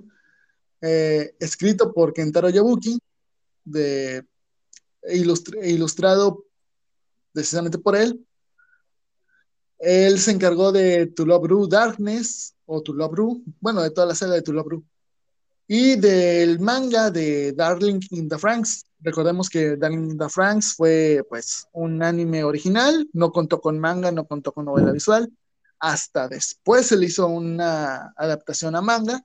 eh, 0.80 1.34
escrito 1.38 1.92
por 1.92 2.12
Kentaro 2.12 2.50
Yabuki, 2.50 2.98
de, 3.64 4.24
e 5.02 5.16
ilustrado 5.16 6.44
precisamente 7.32 7.78
por 7.78 7.96
él. 7.96 8.24
Él 9.78 10.18
se 10.18 10.32
encargó 10.32 10.72
de 10.72 11.06
To 11.06 11.24
Love 11.24 11.68
Darkness 11.68 12.54
o 12.66 12.82
To 12.82 12.92
Love 12.92 13.42
bueno, 13.60 13.82
de 13.82 13.90
toda 13.90 14.08
la 14.08 14.14
saga 14.14 14.34
de 14.34 14.42
To 14.42 14.52
Love 14.52 14.82
Y 15.68 15.96
del 15.96 16.58
manga 16.58 17.10
de 17.10 17.52
Darling 17.52 18.00
in 18.10 18.28
the 18.28 18.38
Franks, 18.38 18.88
Recordemos 19.00 19.48
que 19.48 19.76
Darling 19.76 20.18
the 20.18 20.28
Franks 20.28 20.74
fue 20.74 21.24
pues 21.28 21.68
un 21.72 22.02
anime 22.02 22.42
original, 22.42 23.08
no 23.12 23.30
contó 23.30 23.60
con 23.60 23.78
manga, 23.78 24.10
no 24.10 24.26
contó 24.26 24.52
con 24.52 24.64
novela 24.64 24.90
visual. 24.90 25.30
Hasta 25.78 26.26
después 26.28 26.86
se 26.86 26.96
le 26.96 27.06
hizo 27.06 27.28
una 27.28 28.12
adaptación 28.16 28.74
a 28.74 28.80
manga 28.80 29.22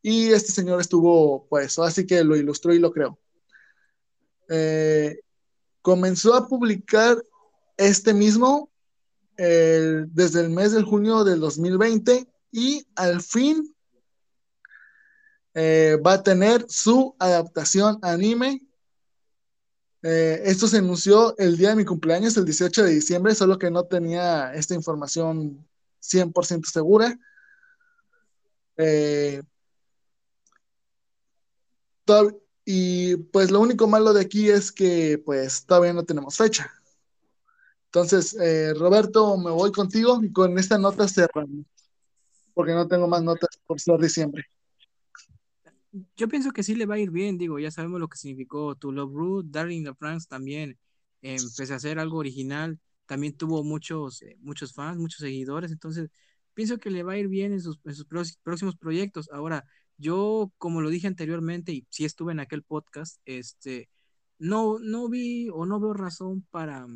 y 0.00 0.28
este 0.30 0.52
señor 0.52 0.80
estuvo 0.80 1.48
pues 1.48 1.78
así 1.80 2.06
que 2.06 2.22
lo 2.22 2.36
ilustró 2.36 2.72
y 2.72 2.78
lo 2.78 2.92
creó. 2.92 3.18
Eh, 4.48 5.18
comenzó 5.80 6.34
a 6.34 6.46
publicar 6.46 7.20
este 7.76 8.14
mismo 8.14 8.70
desde 9.36 10.40
el 10.40 10.50
mes 10.50 10.70
de 10.70 10.82
junio 10.82 11.24
del 11.24 11.40
2020 11.40 12.28
y 12.52 12.86
al 12.94 13.20
fin 13.20 13.74
eh, 15.54 15.98
va 16.04 16.14
a 16.14 16.22
tener 16.22 16.64
su 16.68 17.14
adaptación 17.18 17.98
anime 18.02 18.60
eh, 20.04 20.42
esto 20.46 20.66
se 20.66 20.78
anunció 20.78 21.36
el 21.38 21.56
día 21.56 21.68
de 21.70 21.76
mi 21.76 21.84
cumpleaños, 21.84 22.36
el 22.36 22.44
18 22.44 22.82
de 22.82 22.90
diciembre, 22.90 23.36
solo 23.36 23.56
que 23.56 23.70
no 23.70 23.84
tenía 23.84 24.52
esta 24.52 24.74
información 24.74 25.64
100% 26.00 26.66
segura. 26.66 27.16
Eh, 28.76 29.42
y 32.64 33.16
pues 33.16 33.50
lo 33.50 33.60
único 33.60 33.86
malo 33.86 34.12
de 34.12 34.22
aquí 34.22 34.48
es 34.50 34.72
que 34.72 35.22
pues 35.24 35.64
todavía 35.66 35.92
no 35.92 36.04
tenemos 36.04 36.36
fecha. 36.36 36.72
Entonces, 37.86 38.36
Roberto, 38.76 39.36
me 39.36 39.50
voy 39.50 39.70
contigo 39.70 40.18
y 40.22 40.32
con 40.32 40.58
esta 40.58 40.78
nota 40.78 41.06
cerramos, 41.06 41.66
porque 42.54 42.72
no 42.72 42.88
tengo 42.88 43.06
más 43.06 43.22
notas 43.22 43.50
por 43.66 43.80
ser 43.80 43.98
diciembre 44.00 44.44
yo 46.16 46.28
pienso 46.28 46.52
que 46.52 46.62
sí 46.62 46.74
le 46.74 46.86
va 46.86 46.94
a 46.96 46.98
ir 46.98 47.10
bien, 47.10 47.38
digo, 47.38 47.58
ya 47.58 47.70
sabemos 47.70 48.00
lo 48.00 48.08
que 48.08 48.18
significó 48.18 48.74
To 48.76 48.92
Love 48.92 49.12
Ruth, 49.14 49.46
Darling 49.48 49.84
the 49.84 49.94
France 49.94 50.26
también, 50.28 50.78
eh, 51.22 51.36
empecé 51.40 51.72
a 51.72 51.76
hacer 51.76 51.98
algo 51.98 52.18
original, 52.18 52.80
también 53.06 53.36
tuvo 53.36 53.62
muchos, 53.64 54.22
eh, 54.22 54.36
muchos 54.40 54.72
fans, 54.74 54.98
muchos 54.98 55.20
seguidores, 55.20 55.70
entonces 55.72 56.10
pienso 56.54 56.78
que 56.78 56.90
le 56.90 57.02
va 57.02 57.12
a 57.12 57.18
ir 57.18 57.28
bien 57.28 57.52
en 57.52 57.60
sus, 57.60 57.78
próximos 58.42 58.76
proyectos. 58.76 59.28
Ahora, 59.32 59.64
yo, 59.96 60.52
como 60.58 60.80
lo 60.80 60.90
dije 60.90 61.06
anteriormente, 61.06 61.72
y 61.72 61.86
sí 61.90 62.04
estuve 62.04 62.32
en 62.32 62.40
aquel 62.40 62.62
podcast, 62.62 63.20
este, 63.24 63.88
no, 64.38 64.78
no 64.78 65.08
vi 65.08 65.48
o 65.50 65.66
no 65.66 65.80
veo 65.80 65.94
razón 65.94 66.46
para, 66.50 66.86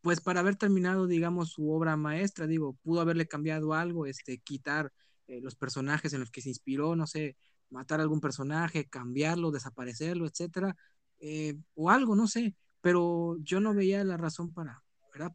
pues 0.00 0.20
para 0.20 0.40
haber 0.40 0.56
terminado, 0.56 1.06
digamos, 1.06 1.50
su 1.52 1.70
obra 1.70 1.96
maestra, 1.96 2.46
digo, 2.46 2.74
pudo 2.82 3.00
haberle 3.00 3.26
cambiado 3.26 3.74
algo, 3.74 4.06
este, 4.06 4.38
quitar 4.38 4.92
eh, 5.26 5.40
los 5.40 5.54
personajes 5.56 6.12
en 6.12 6.20
los 6.20 6.30
que 6.30 6.42
se 6.42 6.50
inspiró, 6.50 6.96
no 6.96 7.06
sé, 7.06 7.36
matar 7.70 8.00
algún 8.00 8.20
personaje, 8.20 8.88
cambiarlo, 8.88 9.50
desaparecerlo, 9.50 10.26
etcétera, 10.26 10.76
eh, 11.20 11.56
o 11.74 11.90
algo, 11.90 12.14
no 12.16 12.26
sé, 12.26 12.54
pero 12.80 13.36
yo 13.40 13.60
no 13.60 13.74
veía 13.74 14.04
la 14.04 14.16
razón 14.16 14.52
para. 14.52 14.82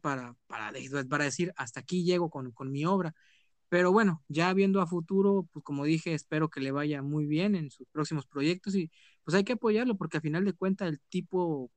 Para, 0.02 0.36
para, 0.46 1.24
decir, 1.24 1.54
hasta 1.56 1.80
aquí 1.80 2.04
llego 2.04 2.28
con, 2.28 2.52
con 2.52 2.70
mi 2.70 2.84
obra. 2.84 3.14
Pero 3.70 3.92
bueno, 3.92 4.22
ya 4.28 4.52
viendo 4.52 4.82
a 4.82 4.86
futuro, 4.86 5.48
pues 5.52 5.64
como 5.64 5.84
dije, 5.84 6.12
espero 6.12 6.50
que 6.50 6.60
le 6.60 6.72
vaya 6.72 7.02
muy 7.02 7.26
bien 7.26 7.54
en 7.54 7.70
sus 7.70 7.86
próximos 7.88 8.26
proyectos 8.26 8.74
y 8.74 8.90
pues 9.24 9.34
hay 9.36 9.44
que 9.44 9.54
apoyarlo 9.54 9.96
porque 9.96 10.18
al 10.18 10.22
final 10.22 10.44
de 10.44 10.52
cuentas 10.54 10.88
el 10.88 11.00
tipo 11.08 11.70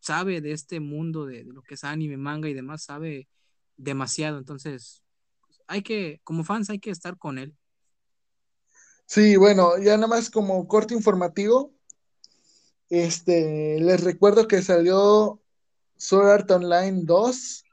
sabe 0.00 0.40
de 0.40 0.52
este 0.52 0.80
mundo, 0.80 1.26
de, 1.26 1.44
lo 1.44 1.62
que 1.62 1.74
es 1.74 1.84
anime, 1.84 2.16
manga 2.16 2.48
y 2.48 2.54
demás, 2.54 2.84
sabe 2.84 3.28
demasiado. 3.76 4.38
Entonces, 4.38 5.04
pues, 5.42 5.62
hay 5.66 5.82
que, 5.82 6.20
como 6.24 6.44
fans, 6.44 6.70
hay 6.70 6.78
que 6.78 6.90
estar 6.90 7.18
con 7.18 7.38
él. 7.38 7.56
Sí, 9.06 9.36
bueno, 9.36 9.78
ya 9.78 9.96
nada 9.96 10.08
más 10.08 10.28
como 10.30 10.66
corte 10.68 10.94
informativo, 10.94 11.72
este, 12.88 13.80
les 13.80 14.02
recuerdo 14.04 14.46
que 14.48 14.62
salió 14.62 15.40
Sword 15.96 16.28
Art 16.28 16.50
Online 16.50 17.02
2 17.04 17.64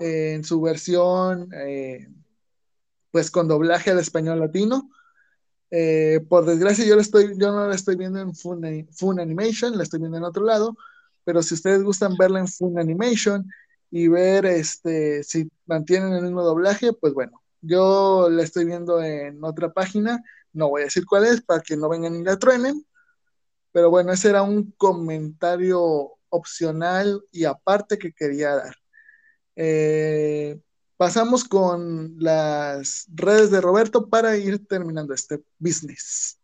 eh, 0.00 0.34
en 0.34 0.44
su 0.44 0.60
versión, 0.60 1.50
eh, 1.54 2.08
pues 3.10 3.30
con 3.30 3.48
doblaje 3.48 3.90
al 3.90 3.98
español 3.98 4.40
latino. 4.40 4.90
Eh, 5.70 6.20
por 6.28 6.46
desgracia, 6.46 6.84
yo, 6.86 6.98
estoy, 6.98 7.34
yo 7.38 7.52
no 7.52 7.68
la 7.68 7.74
estoy 7.74 7.96
viendo 7.96 8.20
en 8.20 8.34
Fun, 8.34 8.88
Fun 8.92 9.20
Animation, 9.20 9.76
la 9.76 9.84
estoy 9.84 10.00
viendo 10.00 10.18
en 10.18 10.24
otro 10.24 10.44
lado, 10.44 10.76
pero 11.24 11.42
si 11.42 11.54
ustedes 11.54 11.82
gustan 11.82 12.16
verla 12.16 12.40
en 12.40 12.48
Fun 12.48 12.78
Animation 12.78 13.50
y 13.90 14.08
ver 14.08 14.46
este, 14.46 15.24
si 15.24 15.50
mantienen 15.66 16.12
el 16.14 16.22
mismo 16.24 16.42
doblaje, 16.42 16.92
pues 16.92 17.14
bueno, 17.14 17.42
yo 17.62 18.28
la 18.30 18.42
estoy 18.42 18.64
viendo 18.64 19.02
en 19.02 19.44
otra 19.44 19.72
página, 19.72 20.22
no 20.52 20.68
voy 20.68 20.82
a 20.82 20.84
decir 20.84 21.04
cuál 21.06 21.26
es 21.26 21.42
para 21.42 21.60
que 21.60 21.76
no 21.76 21.88
vengan 21.88 22.16
y 22.16 22.24
la 22.24 22.38
truenen, 22.38 22.84
pero 23.72 23.90
bueno, 23.90 24.12
ese 24.12 24.30
era 24.30 24.42
un 24.42 24.72
comentario 24.72 26.12
opcional 26.28 27.22
y 27.30 27.44
aparte 27.44 27.98
que 27.98 28.12
quería 28.12 28.54
dar. 28.56 28.74
Eh, 29.56 30.60
pasamos 30.96 31.44
con 31.44 32.14
las 32.18 33.06
redes 33.08 33.50
de 33.50 33.60
Roberto 33.60 34.08
para 34.08 34.36
ir 34.36 34.66
terminando 34.66 35.14
este 35.14 35.42
business. 35.58 36.40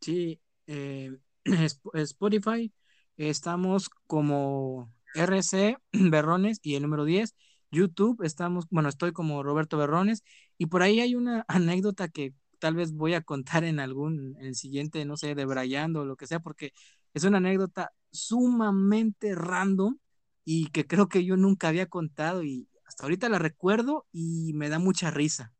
Sí, 0.00 0.40
eh, 0.66 1.16
Spotify, 1.94 2.72
estamos 3.16 3.90
como 4.06 4.92
RC 5.14 5.78
Berrones 5.92 6.60
y 6.62 6.74
el 6.74 6.82
número 6.82 7.04
10. 7.04 7.34
YouTube, 7.72 8.22
estamos, 8.24 8.66
bueno, 8.70 8.88
estoy 8.88 9.12
como 9.12 9.42
Roberto 9.42 9.76
Berrones 9.76 10.24
y 10.58 10.66
por 10.66 10.82
ahí 10.82 11.00
hay 11.00 11.14
una 11.14 11.44
anécdota 11.48 12.08
que 12.08 12.34
tal 12.60 12.76
vez 12.76 12.92
voy 12.92 13.14
a 13.14 13.22
contar 13.22 13.64
en 13.64 13.80
algún, 13.80 14.36
en 14.38 14.46
el 14.46 14.54
siguiente, 14.54 15.04
no 15.04 15.16
sé, 15.16 15.34
de 15.34 15.44
Brayando 15.44 16.02
o 16.02 16.04
lo 16.04 16.16
que 16.16 16.28
sea, 16.28 16.40
porque 16.40 16.72
es 17.14 17.24
una 17.24 17.38
anécdota 17.38 17.92
sumamente 18.12 19.34
random 19.34 19.98
y 20.44 20.70
que 20.70 20.86
creo 20.86 21.08
que 21.08 21.24
yo 21.24 21.36
nunca 21.36 21.68
había 21.68 21.86
contado 21.86 22.44
y 22.44 22.68
hasta 22.86 23.04
ahorita 23.04 23.28
la 23.28 23.38
recuerdo 23.38 24.06
y 24.12 24.52
me 24.54 24.68
da 24.68 24.78
mucha 24.78 25.10
risa. 25.10 25.52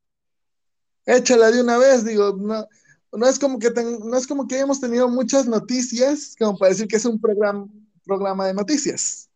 Échala 1.07 1.51
de 1.51 1.63
una 1.63 1.79
vez, 1.79 2.05
digo, 2.05 2.37
no, 2.37 2.67
no 3.13 3.27
es 3.27 3.39
como 3.39 3.59
que 3.59 3.71
no 3.71 4.17
es 4.17 4.27
como 4.27 4.47
que 4.47 4.57
hayamos 4.57 4.81
tenido 4.81 5.09
muchas 5.09 5.47
noticias 5.47 6.35
como 6.39 6.57
para 6.59 6.71
decir 6.71 6.87
que 6.87 6.97
es 6.97 7.05
un 7.05 7.21
programa, 7.21 7.67
programa 8.05 8.47
de 8.47 8.55
noticias. 8.55 9.29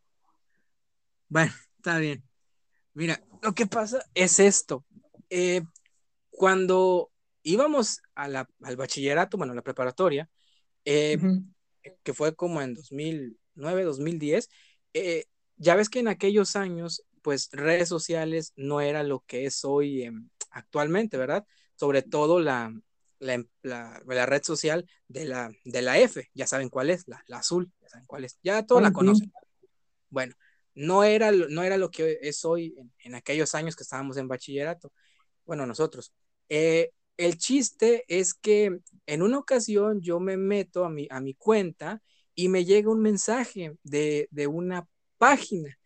Bueno, 1.29 1.53
está 1.77 1.98
bien. 1.98 2.22
Mira, 2.92 3.20
lo 3.42 3.55
que 3.55 3.66
pasa 3.66 4.05
es 4.14 4.38
esto. 4.38 4.85
Eh, 5.31 5.62
cuando 6.31 7.11
íbamos 7.45 8.01
al 8.15 8.47
bachillerato, 8.77 9.37
bueno, 9.37 9.53
a 9.53 9.57
la 9.57 9.63
preparatoria, 9.63 10.29
eh, 10.85 11.19
que 12.03 12.15
fue 12.15 12.35
como 12.35 12.61
en 12.61 12.75
2009, 12.75 13.85
2010, 13.85 14.49
eh, 14.95 15.27
ya 15.57 15.77
ves 15.77 15.89
que 15.89 16.01
en 16.01 16.09
aquellos 16.09 16.57
años, 16.57 17.05
pues 17.23 17.49
redes 17.53 17.89
sociales 17.89 18.53
no 18.57 18.81
era 18.81 19.03
lo 19.03 19.21
que 19.27 19.47
es 19.47 19.65
hoy 19.65 20.03
em, 20.03 20.29
actualmente, 20.51 21.17
¿verdad? 21.17 21.47
Sobre 21.77 22.03
todo 22.03 22.41
la, 22.41 22.73
la, 23.19 23.45
la, 23.63 24.27
red 24.27 24.43
social 24.43 24.89
de 25.09 25.27
la, 25.27 25.53
de 25.65 25.83
la 25.83 25.99
F, 25.99 26.29
ya 26.35 26.47
saben 26.47 26.69
cuál 26.71 26.91
es, 26.91 27.07
la, 27.07 27.23
azul, 27.31 27.71
ya 27.81 27.89
saben 27.89 28.07
cuál 28.07 28.25
es, 28.25 28.39
ya 28.43 28.65
todos 28.65 28.83
la 28.83 28.93
conocen. 28.93 29.33
Bueno, 30.09 30.35
no 30.75 31.05
era, 31.05 31.31
no 31.31 31.63
era 31.63 31.77
lo 31.77 31.91
que 31.91 32.19
es 32.23 32.45
hoy 32.45 32.75
en, 32.99 33.15
aquellos 33.15 33.55
años 33.55 33.77
que 33.77 33.83
estábamos 33.83 34.17
en 34.17 34.29
bachillerato, 34.29 34.93
bueno, 35.45 35.67
nosotros. 35.67 36.13
Eh, 36.49 36.91
el 37.16 37.38
chiste 37.38 38.05
es 38.09 38.35
que 38.35 38.79
en 39.07 39.22
una 39.22 39.38
ocasión 39.38 40.00
yo 40.00 40.20
me 40.20 40.37
meto 40.37 40.85
a 40.85 40.90
mi, 40.90 41.07
a 41.11 41.20
mi 41.20 41.35
cuenta 41.35 42.03
y 42.35 42.48
me 42.48 42.64
llega 42.64 42.90
un 42.90 43.00
mensaje 43.00 43.77
de, 43.83 44.29
una 44.48 44.88
página, 45.18 45.79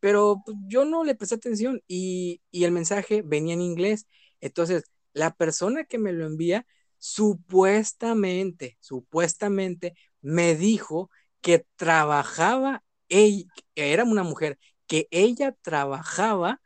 pero 0.00 0.42
pues, 0.44 0.56
yo 0.68 0.84
no 0.84 1.04
le 1.04 1.14
presté 1.14 1.36
atención 1.36 1.82
y, 1.88 2.42
y 2.50 2.64
el 2.64 2.72
mensaje 2.72 3.22
venía 3.22 3.54
en 3.54 3.62
inglés. 3.62 4.06
Entonces, 4.40 4.84
la 5.12 5.34
persona 5.34 5.84
que 5.84 5.98
me 5.98 6.12
lo 6.12 6.26
envía 6.26 6.66
supuestamente, 6.98 8.78
supuestamente 8.80 9.94
me 10.20 10.54
dijo 10.56 11.10
que 11.40 11.66
trabajaba, 11.76 12.84
ella, 13.08 13.46
era 13.74 14.04
una 14.04 14.22
mujer, 14.22 14.58
que 14.86 15.08
ella 15.10 15.56
trabajaba 15.62 16.60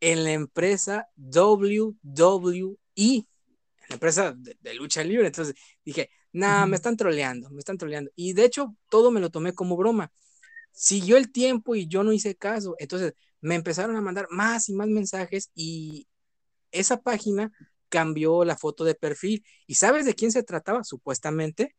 en 0.00 0.24
la 0.24 0.32
empresa 0.32 1.08
WWE, 1.16 2.76
empresa 3.94 4.34
de, 4.36 4.74
lucha 4.74 5.04
libre. 5.04 5.26
Entonces 5.26 5.54
dije, 5.84 6.10
nada, 6.32 6.66
me 6.66 6.76
están 6.76 6.96
troleando, 6.96 7.50
me 7.50 7.58
están 7.58 7.78
troleando. 7.78 8.10
Y 8.16 8.32
de 8.32 8.44
hecho, 8.44 8.76
todo 8.88 9.10
me 9.10 9.20
lo 9.20 9.30
tomé 9.30 9.54
como 9.54 9.76
broma. 9.76 10.12
Siguió 10.72 11.16
el 11.16 11.32
tiempo 11.32 11.74
y 11.74 11.86
yo 11.86 12.02
no 12.02 12.12
hice 12.12 12.34
caso. 12.36 12.74
Entonces 12.78 13.14
me 13.40 13.54
empezaron 13.54 13.96
a 13.96 14.00
mandar 14.00 14.28
más 14.30 14.68
y 14.68 14.74
más 14.74 14.88
mensajes 14.88 15.50
y 15.54 16.08
esa 16.70 17.02
página 17.02 17.52
cambió 17.88 18.44
la 18.44 18.56
foto 18.56 18.84
de 18.84 18.94
perfil. 18.94 19.44
¿Y 19.66 19.74
sabes 19.74 20.06
de 20.06 20.14
quién 20.14 20.32
se 20.32 20.42
trataba? 20.42 20.84
Supuestamente, 20.84 21.76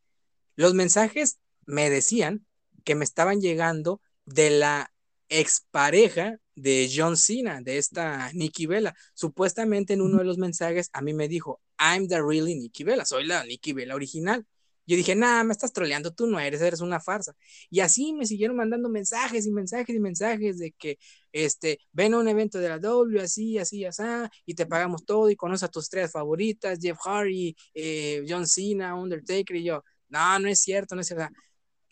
los 0.56 0.74
mensajes 0.74 1.40
me 1.66 1.90
decían 1.90 2.46
que 2.84 2.96
me 2.96 3.04
estaban 3.04 3.42
llegando 3.42 4.02
de 4.26 4.52
la 4.52 4.94
expareja 5.30 6.38
de 6.56 6.92
John 6.94 7.18
Cena, 7.18 7.62
de 7.62 7.78
esta 7.78 8.32
Nikki 8.34 8.68
Vela. 8.68 8.94
Supuestamente 9.14 9.94
en 9.94 10.02
uno 10.02 10.20
de 10.20 10.26
los 10.26 10.38
mensajes 10.38 10.90
a 10.94 11.02
mí 11.02 11.14
me 11.14 11.28
dijo, 11.28 11.62
I'm 11.80 12.08
the 12.08 12.22
really 12.24 12.56
Nikki 12.56 12.84
Vela, 12.84 13.06
soy 13.06 13.26
la 13.26 13.44
Nikki 13.44 13.74
Vela 13.74 13.96
original. 13.96 14.46
Yo 14.86 14.98
dije, 14.98 15.16
nada, 15.16 15.44
me 15.46 15.54
estás 15.54 15.72
troleando, 15.72 16.14
tú 16.14 16.28
no 16.28 16.40
eres, 16.40 16.62
eres 16.62 16.82
una 16.82 17.00
farsa. 17.00 17.34
Y 17.70 17.80
así 17.80 18.14
me 18.14 18.26
siguieron 18.26 18.58
mandando 18.58 18.90
mensajes 18.90 19.46
y 19.46 19.52
mensajes 19.52 19.96
y 19.96 20.00
mensajes 20.00 20.58
de 20.60 20.74
que, 20.74 20.98
este, 21.32 21.80
ven 21.94 22.14
a 22.14 22.20
un 22.20 22.28
evento 22.28 22.60
de 22.60 22.70
la 22.70 22.80
W, 22.80 23.22
así, 23.22 23.58
así, 23.58 23.86
así, 23.86 24.04
y 24.46 24.56
te 24.56 24.66
pagamos 24.66 25.06
todo 25.06 25.30
y 25.30 25.36
conoces 25.38 25.64
a 25.64 25.70
tus 25.70 25.90
tres 25.90 26.12
favoritas, 26.12 26.80
Jeff 26.82 26.98
Hardy, 27.06 27.56
eh, 27.74 28.26
John 28.28 28.46
Cena, 28.46 28.96
Undertaker, 28.96 29.56
y 29.56 29.64
yo, 29.64 29.84
no, 30.10 30.40
no 30.40 30.50
es 30.50 30.60
cierto, 30.60 30.96
no 30.96 31.02
es 31.02 31.08
cierto. 31.08 31.30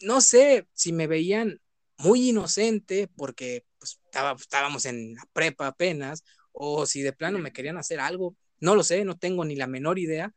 No 0.01 0.19
sé 0.21 0.67
si 0.73 0.91
me 0.91 1.07
veían 1.07 1.61
muy 1.97 2.29
inocente 2.29 3.09
porque 3.15 3.65
pues, 3.79 3.99
estaba, 4.05 4.33
estábamos 4.33 4.85
en 4.85 5.15
la 5.15 5.23
prepa 5.33 5.67
apenas, 5.67 6.23
o 6.51 6.85
si 6.85 7.01
de 7.01 7.13
plano 7.13 7.39
me 7.39 7.53
querían 7.53 7.77
hacer 7.77 7.99
algo, 7.99 8.35
no 8.61 8.75
lo 8.75 8.83
sé, 8.83 9.05
no 9.05 9.17
tengo 9.17 9.45
ni 9.45 9.55
la 9.55 9.67
menor 9.67 9.99
idea, 9.99 10.33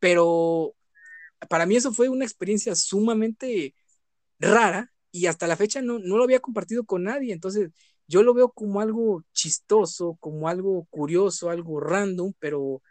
pero 0.00 0.74
para 1.48 1.66
mí 1.66 1.76
eso 1.76 1.92
fue 1.92 2.08
una 2.08 2.24
experiencia 2.24 2.74
sumamente 2.74 3.74
rara 4.40 4.92
y 5.12 5.26
hasta 5.26 5.46
la 5.46 5.56
fecha 5.56 5.82
no, 5.82 5.98
no 5.98 6.16
lo 6.18 6.24
había 6.24 6.40
compartido 6.40 6.84
con 6.84 7.04
nadie, 7.04 7.32
entonces 7.32 7.70
yo 8.08 8.22
lo 8.22 8.34
veo 8.34 8.50
como 8.50 8.80
algo 8.80 9.24
chistoso, 9.32 10.16
como 10.20 10.48
algo 10.48 10.86
curioso, 10.90 11.50
algo 11.50 11.80
random, 11.80 12.32
pero 12.38 12.82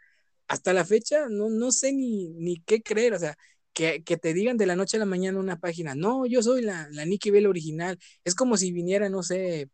hasta 0.48 0.72
la 0.72 0.84
fecha 0.84 1.28
no, 1.30 1.50
no 1.50 1.72
sé 1.72 1.92
ni, 1.92 2.28
ni 2.30 2.58
qué 2.60 2.82
creer, 2.82 3.14
o 3.14 3.18
sea, 3.18 3.36
que, 3.72 4.02
que, 4.04 4.16
te 4.16 4.34
digan 4.34 4.56
de 4.56 4.66
la 4.66 4.76
noche 4.76 4.96
a 4.96 5.00
la 5.00 5.06
mañana 5.06 5.38
una 5.40 5.58
página, 5.60 5.94
no, 5.94 6.26
yo 6.26 6.42
soy 6.42 6.62
la, 6.62 6.88
la 6.92 7.04
Nikki 7.04 7.30
Bell 7.30 7.46
original, 7.46 7.98
es 8.24 8.34
como 8.34 8.56
si 8.56 8.72
viniera, 8.72 9.08
no 9.10 9.22
sé, 9.22 9.70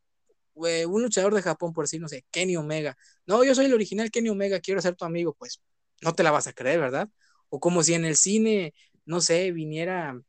un 0.54 1.02
luchador 1.02 1.34
de 1.34 1.42
Japón, 1.42 1.72
por 1.72 1.84
decir, 1.84 2.00
no 2.00 2.08
sé, 2.08 2.24
Kenny 2.30 2.56
Omega, 2.56 2.96
no, 3.26 3.44
yo 3.44 3.54
soy 3.54 3.66
el 3.66 3.74
original 3.74 4.10
Kenny 4.10 4.28
Omega, 4.28 4.60
quiero 4.60 4.80
ser 4.80 4.96
tu 4.96 5.04
amigo, 5.04 5.34
pues 5.34 5.60
no 6.02 6.14
te 6.14 6.22
la 6.22 6.30
vas 6.30 6.46
a 6.46 6.52
creer, 6.52 6.80
¿verdad? 6.80 7.08
O 7.48 7.60
como 7.60 7.82
si 7.82 7.94
en 7.94 8.04
el 8.04 8.16
cine, 8.16 8.74
no 9.04 9.20
sé, 9.20 9.52
viniera 9.52 10.20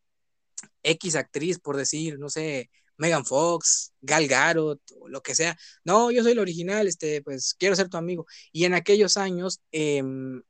X 0.84 1.16
actriz, 1.16 1.60
por 1.60 1.78
decir, 1.78 2.20
no 2.20 2.30
sé, 2.30 2.70
Megan 2.98 3.26
Fox, 3.26 3.94
Gal 4.02 4.28
Gadot, 4.28 4.82
o 5.00 5.08
lo 5.08 5.22
que 5.22 5.36
sea. 5.36 5.58
No, 5.84 6.12
yo 6.12 6.24
soy 6.24 6.34
el 6.34 6.40
original, 6.40 6.88
este, 6.88 7.22
pues 7.22 7.56
quiero 7.56 7.76
ser 7.76 7.90
tu 7.90 7.98
amigo. 7.98 8.26
Y 8.52 8.66
en 8.66 8.74
aquellos 8.74 9.18
años, 9.18 9.62
em, 9.72 10.42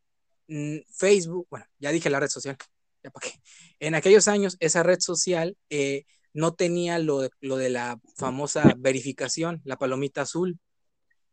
Facebook, 0.92 1.48
bueno, 1.50 1.66
ya 1.80 1.92
dije 1.92 2.10
la 2.10 2.20
red 2.20 2.30
social, 2.30 2.58
ya 3.04 3.10
para 3.12 3.30
qué. 3.30 3.40
En 3.80 3.96
aquellos 3.96 4.28
años, 4.28 4.58
esa 4.60 4.84
red 4.84 5.00
social 5.00 5.58
eh, 5.70 6.06
no 6.34 6.54
tenía 6.54 7.00
lo 7.00 7.22
de, 7.22 7.30
lo 7.41 7.58
de 7.58 7.69
la 7.69 8.00
famosa 8.15 8.74
verificación, 8.78 9.62
la 9.63 9.78
palomita 9.78 10.22
azul. 10.22 10.60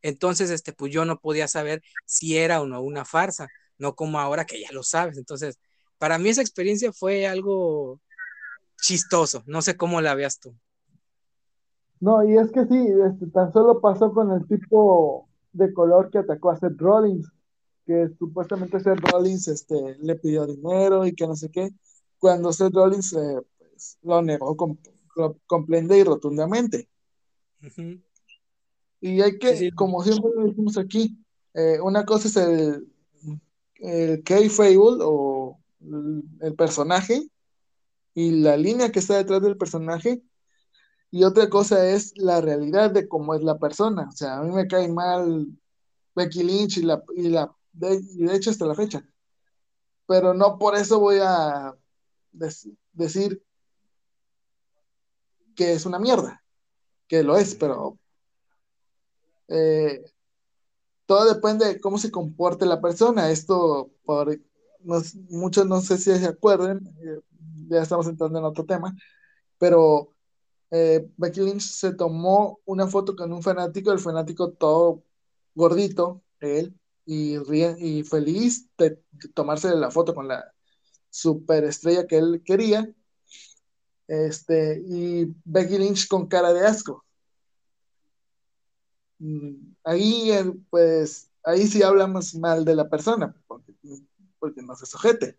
Entonces, 0.02 0.50
este, 0.50 0.72
pues 0.72 0.92
yo 0.92 1.04
no 1.04 1.18
podía 1.18 1.48
saber 1.48 1.82
si 2.06 2.36
era 2.36 2.60
o 2.60 2.66
no 2.66 2.80
una 2.82 3.04
farsa, 3.04 3.48
no 3.78 3.94
como 3.94 4.18
ahora 4.18 4.44
que 4.44 4.60
ya 4.60 4.72
lo 4.72 4.82
sabes. 4.82 5.18
Entonces, 5.18 5.58
para 5.98 6.18
mí 6.18 6.28
esa 6.28 6.42
experiencia 6.42 6.92
fue 6.92 7.26
algo 7.26 8.00
chistoso. 8.80 9.42
No 9.46 9.62
sé 9.62 9.76
cómo 9.76 10.00
la 10.00 10.14
veas 10.14 10.38
tú. 10.38 10.54
No, 12.00 12.24
y 12.24 12.38
es 12.38 12.50
que 12.50 12.64
sí, 12.66 12.88
este, 13.06 13.26
tan 13.26 13.52
solo 13.52 13.80
pasó 13.80 14.12
con 14.12 14.32
el 14.32 14.46
tipo 14.46 15.28
de 15.52 15.72
color 15.74 16.10
que 16.10 16.18
atacó 16.18 16.50
a 16.50 16.56
Seth 16.56 16.78
Rollins, 16.78 17.30
que 17.86 18.08
supuestamente 18.18 18.80
Seth 18.80 19.00
Rollins 19.00 19.48
este, 19.48 19.96
le 20.00 20.16
pidió 20.16 20.46
dinero 20.46 21.06
y 21.06 21.14
que 21.14 21.26
no 21.26 21.36
sé 21.36 21.50
qué, 21.50 21.68
cuando 22.18 22.54
Seth 22.54 22.72
Rollins 22.72 23.12
eh, 23.12 23.40
lo 24.02 24.22
negó 24.22 24.56
comprende 25.46 25.98
y 25.98 26.04
rotundamente. 26.04 26.88
Y 29.00 29.20
hay 29.20 29.38
que, 29.38 29.70
como 29.74 30.02
siempre 30.02 30.30
lo 30.34 30.46
decimos 30.46 30.78
aquí, 30.78 31.18
eh, 31.54 31.80
una 31.80 32.04
cosa 32.04 32.28
es 32.28 32.36
el, 32.36 32.92
el 33.76 34.22
K-Fable 34.22 34.98
o 35.02 35.58
el 36.40 36.54
personaje 36.54 37.22
y 38.14 38.32
la 38.32 38.56
línea 38.56 38.90
que 38.92 38.98
está 38.98 39.16
detrás 39.16 39.42
del 39.42 39.56
personaje, 39.56 40.22
y 41.10 41.24
otra 41.24 41.48
cosa 41.48 41.88
es 41.90 42.16
la 42.16 42.40
realidad 42.40 42.90
de 42.90 43.08
cómo 43.08 43.34
es 43.34 43.42
la 43.42 43.58
persona. 43.58 44.08
O 44.08 44.12
sea, 44.12 44.38
a 44.38 44.42
mí 44.42 44.52
me 44.52 44.68
cae 44.68 44.88
mal 44.88 45.46
Becky 46.14 46.42
Lynch 46.42 46.78
y, 46.78 46.82
la, 46.82 47.02
y, 47.16 47.28
la, 47.28 47.52
de, 47.72 47.96
y 47.96 48.24
de 48.24 48.36
hecho 48.36 48.50
hasta 48.50 48.66
la 48.66 48.74
fecha. 48.74 49.04
Pero 50.06 50.34
no 50.34 50.58
por 50.58 50.76
eso 50.76 51.00
voy 51.00 51.18
a 51.20 51.74
decir 52.92 53.42
que 55.60 55.74
es 55.74 55.84
una 55.84 55.98
mierda, 55.98 56.42
que 57.06 57.22
lo 57.22 57.36
es, 57.36 57.54
pero 57.54 57.98
eh, 59.46 60.02
todo 61.04 61.34
depende 61.34 61.66
de 61.66 61.80
cómo 61.82 61.98
se 61.98 62.10
comporte 62.10 62.64
la 62.64 62.80
persona. 62.80 63.30
Esto, 63.30 63.90
por, 64.02 64.40
muchos 65.28 65.66
no 65.66 65.82
sé 65.82 65.98
si 65.98 66.18
se 66.18 66.26
acuerdan, 66.26 66.80
eh, 67.02 67.20
ya 67.68 67.82
estamos 67.82 68.06
entrando 68.06 68.38
en 68.38 68.46
otro 68.46 68.64
tema, 68.64 68.96
pero 69.58 70.14
eh, 70.70 71.06
Becky 71.18 71.40
Lynch 71.40 71.60
se 71.60 71.92
tomó 71.92 72.60
una 72.64 72.86
foto 72.86 73.14
con 73.14 73.30
un 73.30 73.42
fanático, 73.42 73.92
el 73.92 73.98
fanático 73.98 74.52
todo 74.52 75.04
gordito, 75.54 76.22
él, 76.40 76.74
y, 77.04 77.36
y 77.36 78.02
feliz 78.04 78.66
de 78.78 78.98
tomarse 79.34 79.76
la 79.76 79.90
foto 79.90 80.14
con 80.14 80.26
la 80.26 80.42
superestrella 81.10 82.06
que 82.06 82.16
él 82.16 82.42
quería, 82.46 82.90
este, 84.10 84.82
y 84.88 85.32
Becky 85.44 85.78
Lynch 85.78 86.08
con 86.08 86.26
cara 86.26 86.52
de 86.52 86.66
asco. 86.66 87.04
Mm, 89.20 89.74
ahí, 89.84 90.32
eh, 90.32 90.52
pues, 90.68 91.30
ahí 91.44 91.66
sí 91.68 91.82
hablamos 91.82 92.34
mal 92.34 92.64
de 92.64 92.74
la 92.74 92.88
persona, 92.88 93.32
porque, 93.46 93.72
porque 94.40 94.62
no 94.62 94.74
se 94.74 94.86
sujete. 94.86 95.38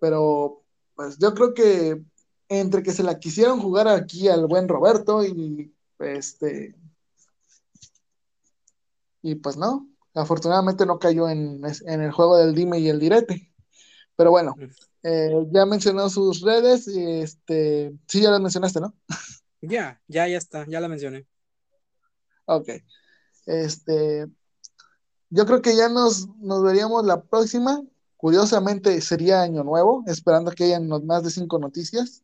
Pero, 0.00 0.64
pues, 0.96 1.18
yo 1.18 1.34
creo 1.34 1.54
que 1.54 2.02
entre 2.48 2.82
que 2.82 2.92
se 2.92 3.04
la 3.04 3.20
quisieron 3.20 3.60
jugar 3.60 3.86
aquí 3.86 4.26
al 4.26 4.46
buen 4.46 4.66
Roberto 4.66 5.24
y, 5.24 5.72
este, 6.00 6.74
y 9.22 9.36
pues 9.36 9.56
no, 9.56 9.88
afortunadamente 10.14 10.86
no 10.86 10.98
cayó 10.98 11.28
en, 11.28 11.62
en 11.86 12.02
el 12.02 12.10
juego 12.10 12.38
del 12.38 12.54
dime 12.54 12.80
y 12.80 12.88
el 12.88 12.98
direte. 12.98 13.52
Pero 14.16 14.32
bueno, 14.32 14.56
eh, 15.02 15.46
ya 15.50 15.66
mencionó 15.66 16.10
sus 16.10 16.40
redes, 16.40 16.88
este, 16.88 17.92
sí, 18.06 18.20
ya 18.20 18.30
las 18.30 18.40
mencionaste, 18.40 18.80
¿no? 18.80 18.94
Ya, 19.60 20.00
ya, 20.06 20.28
ya 20.28 20.38
está, 20.38 20.64
ya 20.68 20.80
la 20.80 20.88
mencioné. 20.88 21.26
Ok. 22.46 22.68
Este, 23.46 24.26
yo 25.30 25.46
creo 25.46 25.62
que 25.62 25.76
ya 25.76 25.88
nos, 25.88 26.28
nos 26.38 26.62
veríamos 26.62 27.04
la 27.04 27.22
próxima. 27.22 27.82
Curiosamente 28.16 29.00
sería 29.00 29.42
año 29.42 29.64
nuevo, 29.64 30.04
esperando 30.06 30.50
que 30.50 30.64
hayan 30.64 30.88
más 31.06 31.22
de 31.24 31.30
cinco 31.30 31.58
noticias. 31.58 32.22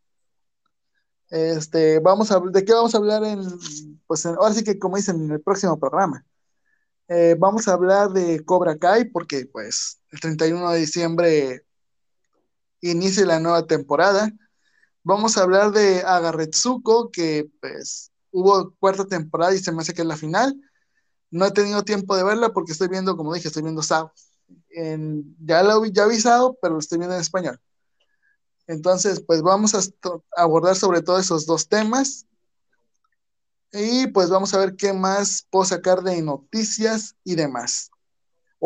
Este, 1.30 1.98
vamos 2.00 2.30
a, 2.30 2.40
¿de 2.40 2.64
qué 2.64 2.72
vamos 2.72 2.94
a 2.94 2.98
hablar 2.98 3.24
en, 3.24 3.40
pues 4.06 4.24
ahora 4.26 4.54
sí 4.54 4.62
que 4.62 4.78
como 4.78 4.96
dicen 4.96 5.24
en 5.24 5.32
el 5.32 5.40
próximo 5.40 5.78
programa? 5.78 6.24
Eh, 7.08 7.36
vamos 7.38 7.68
a 7.68 7.74
hablar 7.74 8.10
de 8.10 8.44
Cobra 8.44 8.78
Kai 8.78 9.06
porque 9.06 9.46
pues 9.46 10.00
el 10.10 10.20
31 10.20 10.70
de 10.70 10.78
diciembre 10.78 11.64
inicie 12.90 13.24
la 13.26 13.40
nueva 13.40 13.66
temporada. 13.66 14.32
Vamos 15.02 15.36
a 15.36 15.42
hablar 15.42 15.72
de 15.72 16.02
Agarretsuko, 16.02 17.10
que 17.10 17.48
pues 17.60 18.10
hubo 18.30 18.74
cuarta 18.78 19.04
temporada 19.06 19.54
y 19.54 19.58
se 19.58 19.72
me 19.72 19.82
hace 19.82 19.94
que 19.94 20.02
es 20.02 20.08
la 20.08 20.16
final. 20.16 20.54
No 21.30 21.46
he 21.46 21.50
tenido 21.50 21.82
tiempo 21.82 22.16
de 22.16 22.24
verla 22.24 22.52
porque 22.52 22.72
estoy 22.72 22.88
viendo, 22.88 23.16
como 23.16 23.34
dije, 23.34 23.48
estoy 23.48 23.62
viendo 23.62 23.82
Sao. 23.82 24.12
En, 24.70 25.36
ya 25.44 25.62
vi, 25.78 25.92
ya 25.92 26.04
avisado, 26.04 26.56
pero 26.60 26.74
lo 26.74 26.80
estoy 26.80 26.98
viendo 26.98 27.14
en 27.14 27.20
español. 27.20 27.60
Entonces, 28.66 29.20
pues 29.20 29.42
vamos 29.42 29.74
a 29.74 29.80
abordar 30.36 30.76
sobre 30.76 31.02
todo 31.02 31.18
esos 31.18 31.46
dos 31.46 31.68
temas. 31.68 32.26
Y 33.72 34.06
pues 34.08 34.30
vamos 34.30 34.54
a 34.54 34.58
ver 34.58 34.76
qué 34.76 34.92
más 34.92 35.46
puedo 35.50 35.64
sacar 35.64 36.02
de 36.02 36.22
noticias 36.22 37.16
y 37.24 37.34
demás. 37.34 37.90